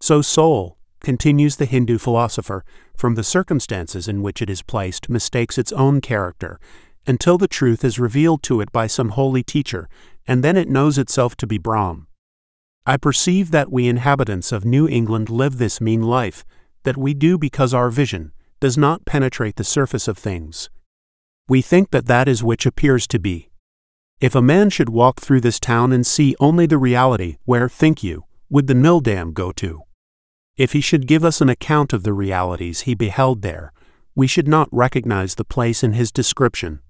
So 0.00 0.22
Sol, 0.22 0.76
continues 1.00 1.56
the 1.56 1.66
Hindu 1.66 1.98
philosopher, 1.98 2.64
from 2.96 3.14
the 3.14 3.24
circumstances 3.24 4.08
in 4.08 4.22
which 4.22 4.40
it 4.42 4.50
is 4.50 4.62
placed 4.62 5.08
mistakes 5.08 5.58
its 5.58 5.72
own 5.72 6.00
character, 6.00 6.58
until 7.06 7.38
the 7.38 7.48
truth 7.48 7.84
is 7.84 7.98
revealed 7.98 8.42
to 8.42 8.60
it 8.60 8.72
by 8.72 8.86
some 8.86 9.10
holy 9.10 9.42
teacher, 9.42 9.88
and 10.26 10.42
then 10.42 10.56
it 10.56 10.68
knows 10.68 10.98
itself 10.98 11.36
to 11.36 11.46
be 11.46 11.58
Brahm. 11.58 12.06
I 12.84 12.96
perceive 12.96 13.50
that 13.50 13.72
we 13.72 13.88
inhabitants 13.88 14.52
of 14.52 14.64
New 14.64 14.88
England 14.88 15.28
live 15.28 15.58
this 15.58 15.80
mean 15.80 16.02
life, 16.02 16.44
that 16.84 16.96
we 16.96 17.14
do 17.14 17.36
because 17.36 17.74
our 17.74 17.90
vision 17.90 18.32
does 18.60 18.78
not 18.78 19.04
penetrate 19.04 19.56
the 19.56 19.64
surface 19.64 20.08
of 20.08 20.16
things. 20.16 20.70
We 21.48 21.62
think 21.62 21.90
that 21.90 22.06
that 22.06 22.28
is 22.28 22.42
which 22.42 22.66
appears 22.66 23.06
to 23.08 23.18
be. 23.18 23.50
If 24.20 24.34
a 24.34 24.42
man 24.42 24.70
should 24.70 24.88
walk 24.88 25.20
through 25.20 25.42
this 25.42 25.60
town 25.60 25.92
and 25.92 26.06
see 26.06 26.34
only 26.40 26.66
the 26.66 26.78
reality, 26.78 27.36
where, 27.44 27.68
think 27.68 28.02
you, 28.02 28.24
would 28.48 28.66
the 28.66 28.74
mill 28.74 29.00
dam 29.00 29.32
go 29.32 29.52
to? 29.52 29.82
If 30.56 30.72
he 30.72 30.80
should 30.80 31.06
give 31.06 31.24
us 31.24 31.40
an 31.40 31.50
account 31.50 31.92
of 31.92 32.02
the 32.02 32.14
realities 32.14 32.80
he 32.80 32.94
beheld 32.94 33.42
there, 33.42 33.72
we 34.14 34.26
should 34.26 34.48
not 34.48 34.68
recognize 34.72 35.34
the 35.34 35.44
place 35.44 35.82
in 35.82 35.92
his 35.92 36.10
description. 36.10 36.80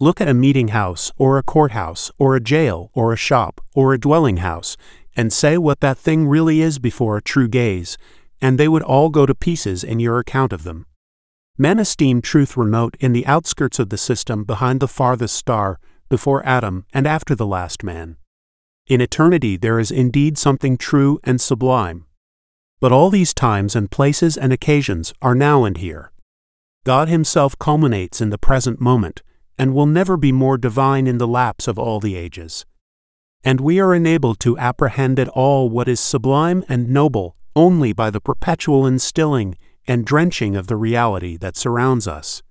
Look 0.00 0.20
at 0.20 0.28
a 0.28 0.34
meeting 0.34 0.68
house, 0.68 1.12
or 1.16 1.38
a 1.38 1.44
courthouse, 1.44 2.10
or 2.18 2.34
a 2.34 2.40
jail, 2.40 2.90
or 2.94 3.12
a 3.12 3.16
shop, 3.16 3.60
or 3.74 3.92
a 3.92 4.00
dwelling 4.00 4.38
house, 4.38 4.76
and 5.16 5.32
say 5.32 5.56
what 5.56 5.80
that 5.80 5.98
thing 5.98 6.26
really 6.26 6.60
is 6.60 6.80
before 6.80 7.16
a 7.16 7.22
true 7.22 7.48
gaze, 7.48 7.98
and 8.40 8.58
they 8.58 8.68
would 8.68 8.82
all 8.82 9.10
go 9.10 9.26
to 9.26 9.34
pieces 9.34 9.84
in 9.84 10.00
your 10.00 10.18
account 10.18 10.52
of 10.52 10.64
them. 10.64 10.86
Men 11.56 11.78
esteem 11.78 12.20
truth 12.20 12.56
remote 12.56 12.96
in 12.98 13.12
the 13.12 13.26
outskirts 13.26 13.78
of 13.78 13.90
the 13.90 13.98
system 13.98 14.44
behind 14.44 14.80
the 14.80 14.88
farthest 14.88 15.36
star, 15.36 15.78
before 16.08 16.44
Adam 16.46 16.84
and 16.92 17.06
after 17.06 17.34
the 17.34 17.46
last 17.46 17.84
man. 17.84 18.16
In 18.86 19.00
eternity 19.00 19.56
there 19.56 19.78
is 19.78 19.90
indeed 19.90 20.38
something 20.38 20.76
true 20.76 21.20
and 21.22 21.40
sublime, 21.40 22.06
but 22.80 22.92
all 22.92 23.10
these 23.10 23.34
times 23.34 23.74
and 23.74 23.90
places 23.90 24.36
and 24.36 24.52
occasions 24.52 25.12
are 25.20 25.34
now 25.34 25.64
and 25.64 25.78
here. 25.78 26.12
God 26.84 27.08
Himself 27.08 27.58
culminates 27.58 28.20
in 28.20 28.30
the 28.30 28.38
present 28.38 28.80
moment, 28.80 29.22
and 29.58 29.74
will 29.74 29.86
never 29.86 30.16
be 30.16 30.32
more 30.32 30.56
divine 30.56 31.06
in 31.06 31.18
the 31.18 31.26
lapse 31.26 31.66
of 31.66 31.78
all 31.78 32.00
the 32.00 32.14
ages. 32.14 32.64
And 33.42 33.60
we 33.60 33.80
are 33.80 33.94
enabled 33.94 34.40
to 34.40 34.58
apprehend 34.58 35.18
at 35.18 35.28
all 35.28 35.68
what 35.68 35.88
is 35.88 36.00
sublime 36.00 36.64
and 36.68 36.88
noble 36.88 37.36
only 37.56 37.92
by 37.92 38.10
the 38.10 38.20
perpetual 38.20 38.86
instilling 38.86 39.56
and 39.86 40.04
drenching 40.04 40.54
of 40.54 40.68
the 40.68 40.76
reality 40.76 41.36
that 41.36 41.56
surrounds 41.56 42.06
us. 42.06 42.42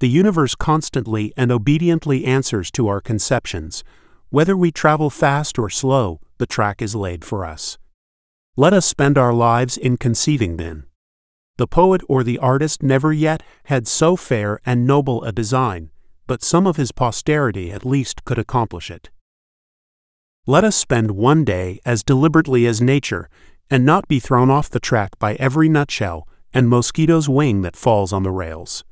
The 0.00 0.08
universe 0.08 0.54
constantly 0.54 1.32
and 1.36 1.50
obediently 1.50 2.26
answers 2.26 2.70
to 2.72 2.86
our 2.88 3.00
conceptions. 3.00 3.82
Whether 4.28 4.56
we 4.56 4.70
travel 4.70 5.08
fast 5.08 5.58
or 5.58 5.70
slow, 5.70 6.20
the 6.36 6.46
track 6.46 6.82
is 6.82 6.94
laid 6.94 7.24
for 7.24 7.46
us. 7.46 7.78
Let 8.58 8.72
us 8.72 8.86
spend 8.86 9.18
our 9.18 9.34
lives 9.34 9.76
in 9.76 9.98
conceiving 9.98 10.56
then. 10.56 10.84
The 11.58 11.66
poet 11.66 12.00
or 12.08 12.24
the 12.24 12.38
artist 12.38 12.82
never 12.82 13.12
yet 13.12 13.42
had 13.64 13.86
so 13.86 14.16
fair 14.16 14.60
and 14.64 14.86
noble 14.86 15.22
a 15.24 15.30
design, 15.30 15.90
but 16.26 16.42
some 16.42 16.66
of 16.66 16.78
his 16.78 16.90
posterity 16.90 17.70
at 17.70 17.84
least 17.84 18.24
could 18.24 18.38
accomplish 18.38 18.90
it. 18.90 19.10
Let 20.46 20.64
us 20.64 20.74
spend 20.74 21.10
one 21.10 21.44
day 21.44 21.80
as 21.84 22.02
deliberately 22.02 22.66
as 22.66 22.80
nature, 22.80 23.28
and 23.68 23.84
not 23.84 24.08
be 24.08 24.20
thrown 24.20 24.48
off 24.48 24.70
the 24.70 24.80
track 24.80 25.18
by 25.18 25.34
every 25.34 25.68
nutshell 25.68 26.26
and 26.54 26.66
mosquito's 26.66 27.28
wing 27.28 27.60
that 27.60 27.76
falls 27.76 28.10
on 28.10 28.22
the 28.22 28.30
rails. 28.30 28.84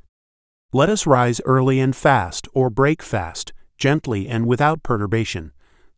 Let 0.75 0.91
us 0.91 1.07
rise 1.07 1.41
early 1.47 1.81
and 1.81 1.97
fast, 1.97 2.49
or 2.53 2.69
break 2.69 3.03
fast, 3.03 3.55
gently 3.79 4.29
and 4.29 4.45
without 4.45 4.83
perturbation. 4.83 5.53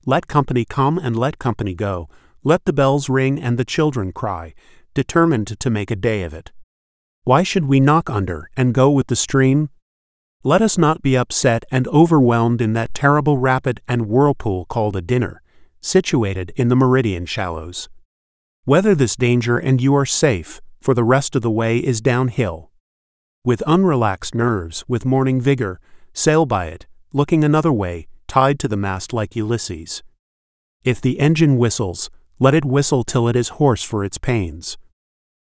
Let 0.05 0.29
company 0.29 0.65
come 0.65 0.99
and 0.99 1.17
let 1.17 1.41
company 1.41 1.75
go, 1.75 2.09
let 2.47 2.65
the 2.65 2.73
bells 2.73 3.09
ring 3.09 3.43
and 3.43 3.59
the 3.59 3.65
children 3.65 4.13
cry, 4.13 4.55
determined 4.95 5.59
to 5.59 5.69
make 5.69 5.91
a 5.91 5.97
day 5.97 6.23
of 6.23 6.33
it. 6.33 6.53
Why 7.25 7.43
should 7.43 7.67
we 7.67 7.81
knock 7.81 8.09
under 8.09 8.49
and 8.57 8.73
go 8.73 8.89
with 8.89 9.09
the 9.09 9.17
stream? 9.17 9.69
Let 10.45 10.63
us 10.63 10.79
not 10.79 11.03
be 11.03 11.17
upset 11.17 11.65
and 11.73 11.89
overwhelmed 11.89 12.61
in 12.61 12.73
that 12.75 12.95
terrible 12.95 13.37
rapid 13.37 13.81
and 13.89 14.07
whirlpool 14.07 14.65
called 14.67 14.95
a 14.95 15.03
dinner, 15.03 15.43
situated 15.81 16.53
in 16.55 16.69
the 16.69 16.77
meridian 16.77 17.27
shallows. 17.27 17.89
Weather 18.65 18.95
this 18.95 19.17
danger 19.17 19.59
and 19.59 19.81
you 19.81 19.97
are 19.97 20.07
safe, 20.07 20.61
for 20.81 20.95
the 20.95 21.03
rest 21.03 21.35
of 21.35 21.43
the 21.43 21.51
way 21.51 21.79
is 21.79 22.01
downhill. 22.01 22.71
With 23.45 23.61
unrelaxed 23.67 24.37
nerves, 24.37 24.85
with 24.87 25.05
morning 25.05 25.41
vigor, 25.41 25.81
sail 26.13 26.47
by 26.47 26.67
it, 26.67 26.87
looking 27.13 27.43
another 27.43 27.73
way, 27.73 28.07
tied 28.29 28.61
to 28.61 28.69
the 28.69 28.77
mast 28.77 29.13
like 29.13 29.35
Ulysses. 29.35 30.05
If 30.85 31.01
the 31.01 31.19
engine 31.19 31.59
whistles, 31.59 32.09
let 32.39 32.55
it 32.55 32.65
whistle 32.65 33.03
till 33.03 33.29
it 33.29 33.37
is 33.37 33.57
hoarse 33.57 33.83
for 33.83 34.05
its 34.05 34.19
pains. 34.19 34.77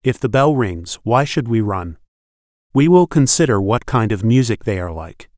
If 0.03 0.19
the 0.19 0.29
bell 0.29 0.55
rings, 0.55 0.99
why 1.03 1.23
should 1.23 1.47
we 1.47 1.59
run? 1.59 1.97
We 2.73 2.87
will 2.87 3.07
consider 3.07 3.59
what 3.59 3.87
kind 3.87 4.11
of 4.11 4.23
music 4.23 4.65
they 4.65 4.79
are 4.79 4.91
like. 4.91 5.29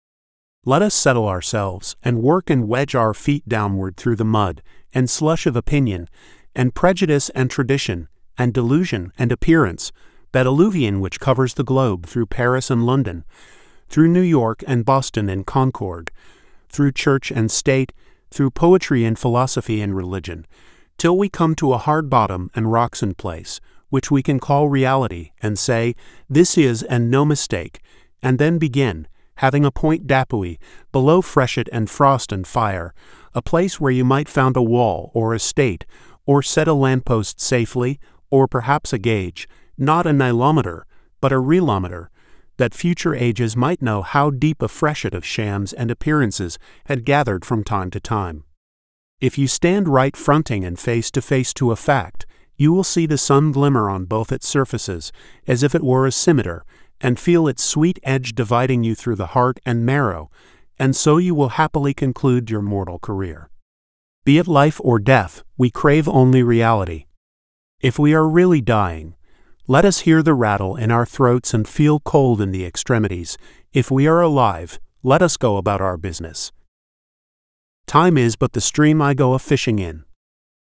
Let 0.65 0.81
us 0.81 0.93
settle 0.93 1.27
ourselves 1.27 1.95
and 2.03 2.21
work 2.21 2.49
and 2.49 2.67
wedge 2.67 2.95
our 2.95 3.13
feet 3.13 3.47
downward 3.47 3.95
through 3.95 4.17
the 4.17 4.25
mud 4.25 4.61
and 4.93 5.09
slush 5.09 5.45
of 5.45 5.55
opinion 5.55 6.09
and 6.53 6.75
prejudice 6.75 7.29
and 7.29 7.49
tradition 7.49 8.09
and 8.37 8.53
delusion 8.53 9.13
and 9.17 9.31
appearance, 9.31 9.93
that 10.33 10.45
alluvion 10.45 10.99
which 10.99 11.21
covers 11.21 11.53
the 11.53 11.63
globe 11.63 12.05
through 12.05 12.25
Paris 12.25 12.69
and 12.69 12.85
London, 12.85 13.23
through 13.87 14.09
New 14.09 14.21
York 14.21 14.63
and 14.67 14.83
Boston 14.83 15.29
and 15.29 15.45
Concord, 15.45 16.11
through 16.67 16.91
church 16.91 17.31
and 17.31 17.49
state, 17.49 17.93
through 18.29 18.51
poetry 18.51 19.05
and 19.05 19.17
philosophy 19.17 19.81
and 19.81 19.95
religion, 19.95 20.45
till 20.97 21.17
we 21.17 21.29
come 21.29 21.55
to 21.55 21.73
a 21.73 21.77
hard 21.77 22.09
bottom 22.09 22.49
and 22.55 22.71
rocks 22.71 23.03
in 23.03 23.13
place, 23.13 23.59
which 23.89 24.11
we 24.11 24.23
can 24.23 24.39
call 24.39 24.69
reality, 24.69 25.31
and 25.41 25.57
say, 25.57 25.95
This 26.29 26.57
is 26.57 26.83
and 26.83 27.09
no 27.09 27.23
mistake, 27.23 27.81
and 28.21 28.39
then 28.39 28.57
begin, 28.57 29.07
having 29.35 29.63
a 29.63 29.71
point 29.71 30.07
d'appui, 30.07 30.57
below 30.91 31.21
freshet 31.21 31.69
and 31.71 31.89
frost 31.89 32.31
and 32.31 32.45
fire, 32.45 32.93
a 33.33 33.41
place 33.41 33.79
where 33.79 33.91
you 33.91 34.03
might 34.03 34.27
found 34.27 34.57
a 34.57 34.61
wall 34.61 35.11
or 35.13 35.33
a 35.33 35.39
state, 35.39 35.85
or 36.25 36.41
set 36.41 36.67
a 36.67 36.73
lamppost 36.73 37.39
safely, 37.39 37.99
or 38.29 38.47
perhaps 38.47 38.91
a 38.91 38.97
gauge, 38.97 39.47
not 39.77 40.07
a 40.07 40.11
nilometer, 40.11 40.81
but 41.21 41.31
a 41.31 41.35
realometer, 41.35 42.07
that 42.57 42.73
future 42.73 43.13
ages 43.13 43.55
might 43.55 43.81
know 43.81 44.01
how 44.01 44.31
deep 44.31 44.61
a 44.61 44.67
freshet 44.67 45.13
of 45.13 45.25
shams 45.25 45.71
and 45.73 45.91
appearances 45.91 46.57
had 46.85 47.05
gathered 47.05 47.45
from 47.45 47.63
time 47.63 47.91
to 47.91 47.99
time. 47.99 48.43
If 49.19 49.35
you 49.35 49.47
stand 49.47 49.87
right 49.87 50.15
fronting 50.15 50.63
and 50.63 50.77
face 50.77 51.09
to 51.11 51.23
face 51.23 51.51
to 51.55 51.71
a 51.71 51.75
fact, 51.75 52.27
you 52.55 52.71
will 52.71 52.83
see 52.83 53.07
the 53.07 53.17
sun 53.17 53.51
glimmer 53.51 53.89
on 53.89 54.05
both 54.05 54.31
its 54.31 54.47
surfaces, 54.47 55.11
as 55.47 55.63
if 55.63 55.73
it 55.73 55.83
were 55.83 56.05
a 56.05 56.11
scimitar, 56.11 56.63
and 57.01 57.19
feel 57.19 57.47
its 57.47 57.63
sweet 57.63 57.97
edge 58.03 58.35
dividing 58.35 58.83
you 58.83 58.93
through 58.93 59.15
the 59.15 59.33
heart 59.33 59.59
and 59.65 59.83
marrow, 59.83 60.29
and 60.77 60.95
so 60.95 61.17
you 61.17 61.33
will 61.33 61.49
happily 61.49 61.95
conclude 61.95 62.51
your 62.51 62.61
mortal 62.61 62.99
career. 62.99 63.49
Be 64.23 64.37
it 64.37 64.47
life 64.47 64.79
or 64.83 64.99
death, 64.99 65.41
we 65.57 65.71
crave 65.71 66.07
only 66.07 66.43
reality. 66.43 67.05
If 67.81 67.97
we 67.97 68.13
are 68.13 68.27
really 68.27 68.61
dying, 68.61 69.15
let 69.65 69.83
us 69.83 70.01
hear 70.01 70.21
the 70.21 70.35
rattle 70.35 70.75
in 70.75 70.91
our 70.91 71.07
throats 71.07 71.55
and 71.55 71.67
feel 71.67 71.99
cold 72.01 72.39
in 72.39 72.51
the 72.51 72.65
extremities. 72.65 73.35
If 73.73 73.89
we 73.89 74.05
are 74.05 74.21
alive, 74.21 74.79
let 75.01 75.23
us 75.23 75.37
go 75.37 75.57
about 75.57 75.81
our 75.81 75.97
business. 75.97 76.51
Time 77.87 78.17
is 78.17 78.35
but 78.35 78.51
the 78.51 78.59
stream 78.59 79.01
I 79.01 79.13
go 79.13 79.33
a 79.33 79.39
fishing 79.39 79.79
in. 79.79 80.03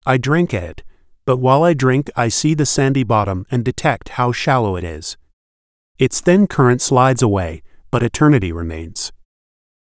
I 0.03 0.17
drink 0.17 0.51
it, 0.51 0.83
but 1.25 1.37
while 1.37 1.63
I 1.63 1.75
drink, 1.75 2.09
I 2.15 2.27
see 2.27 2.55
the 2.55 2.65
sandy 2.65 3.03
bottom 3.03 3.45
and 3.51 3.63
detect 3.63 4.09
how 4.09 4.31
shallow 4.31 4.75
it 4.75 4.83
is. 4.83 5.15
Its 5.99 6.21
thin 6.21 6.47
current 6.47 6.81
slides 6.81 7.21
away, 7.21 7.61
but 7.91 8.01
eternity 8.01 8.51
remains. 8.51 9.11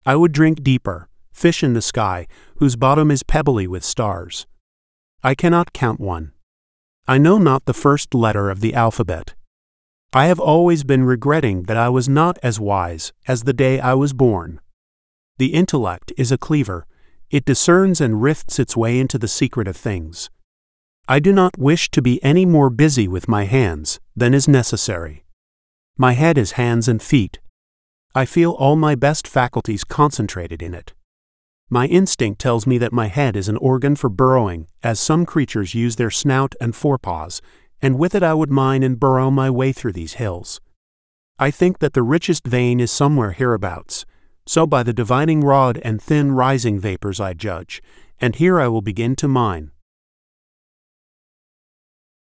I 0.05 0.15
would 0.15 0.31
drink 0.31 0.63
deeper, 0.63 1.09
fish 1.33 1.63
in 1.63 1.73
the 1.73 1.81
sky, 1.81 2.27
whose 2.59 2.77
bottom 2.77 3.11
is 3.11 3.23
pebbly 3.23 3.67
with 3.67 3.83
stars. 3.83 4.47
I 5.21 5.35
cannot 5.35 5.73
count 5.73 5.99
one. 5.99 6.31
I 7.09 7.17
know 7.17 7.37
not 7.37 7.65
the 7.65 7.73
first 7.73 8.13
letter 8.13 8.49
of 8.49 8.61
the 8.61 8.73
alphabet. 8.73 9.35
I 10.13 10.27
have 10.27 10.39
always 10.39 10.85
been 10.85 11.03
regretting 11.03 11.63
that 11.63 11.75
I 11.75 11.89
was 11.89 12.07
not 12.07 12.39
as 12.41 12.57
wise 12.57 13.11
as 13.27 13.43
the 13.43 13.51
day 13.53 13.81
I 13.81 13.95
was 13.95 14.13
born. 14.13 14.61
The 15.37 15.54
intellect 15.54 16.13
is 16.17 16.31
a 16.31 16.37
cleaver, 16.37 16.87
it 17.30 17.46
discerns 17.46 18.00
and 18.00 18.21
rifts 18.21 18.60
its 18.60 18.78
way 18.78 19.00
into 19.00 19.17
the 19.17 19.28
secret 19.28 19.67
of 19.67 19.75
things. 19.75 20.30
I 21.08 21.19
do 21.19 21.32
not 21.32 21.58
wish 21.58 21.90
to 21.92 22.02
be 22.02 22.23
any 22.23 22.46
more 22.46 22.69
busy 22.69 23.08
with 23.08 23.28
my 23.28 23.46
hands 23.46 24.00
than 24.15 24.34
is 24.34 24.48
necessary. 24.48 25.25
My 25.98 26.13
head 26.13 26.38
is 26.38 26.54
hands 26.54 26.88
and 26.88 27.02
feet. 27.02 27.40
I 28.13 28.25
feel 28.25 28.52
all 28.52 28.75
my 28.75 28.96
best 28.96 29.28
faculties 29.28 29.84
concentrated 29.84 30.62
in 30.62 30.73
it. 30.73 30.94
My 31.69 31.86
instinct 31.88 32.40
tells 32.40 32.65
me 32.65 32.78
that 32.78 32.94
my 32.94 33.08
head 33.08 33.36
is 33.36 33.50
an 33.50 33.58
organ 33.58 33.96
for 33.96 34.10
burrowing, 34.10 34.67
as 34.82 35.00
some 35.00 35.25
creatures 35.25 35.75
use 35.75 35.98
their 35.98 36.10
snout 36.10 36.56
and 36.62 36.75
forepaws, 36.75 37.42
and 37.82 38.00
with 38.00 38.15
it 38.15 38.23
I 38.23 38.34
would 38.34 38.50
mine 38.50 38.84
and 38.84 39.00
burrow 39.00 39.30
my 39.30 39.50
way 39.50 39.73
through 39.73 39.94
these 39.94 40.13
hills. 40.13 40.62
I 41.38 41.52
think 41.52 41.80
that 41.80 41.94
the 41.94 42.04
richest 42.04 42.48
vein 42.48 42.80
is 42.80 42.92
somewhere 42.92 43.32
hereabouts, 43.32 44.06
so 44.48 44.65
by 44.65 44.81
the 44.81 44.93
divining 44.93 45.41
rod 45.41 45.79
and 45.83 46.02
thin 46.02 46.31
rising 46.31 46.79
vapors 46.79 47.19
I 47.19 47.33
judge, 47.33 47.81
and 48.19 48.35
here 48.35 48.60
I 48.60 48.67
will 48.67 48.81
begin 48.81 49.15
to 49.17 49.27
mine. 49.27 49.71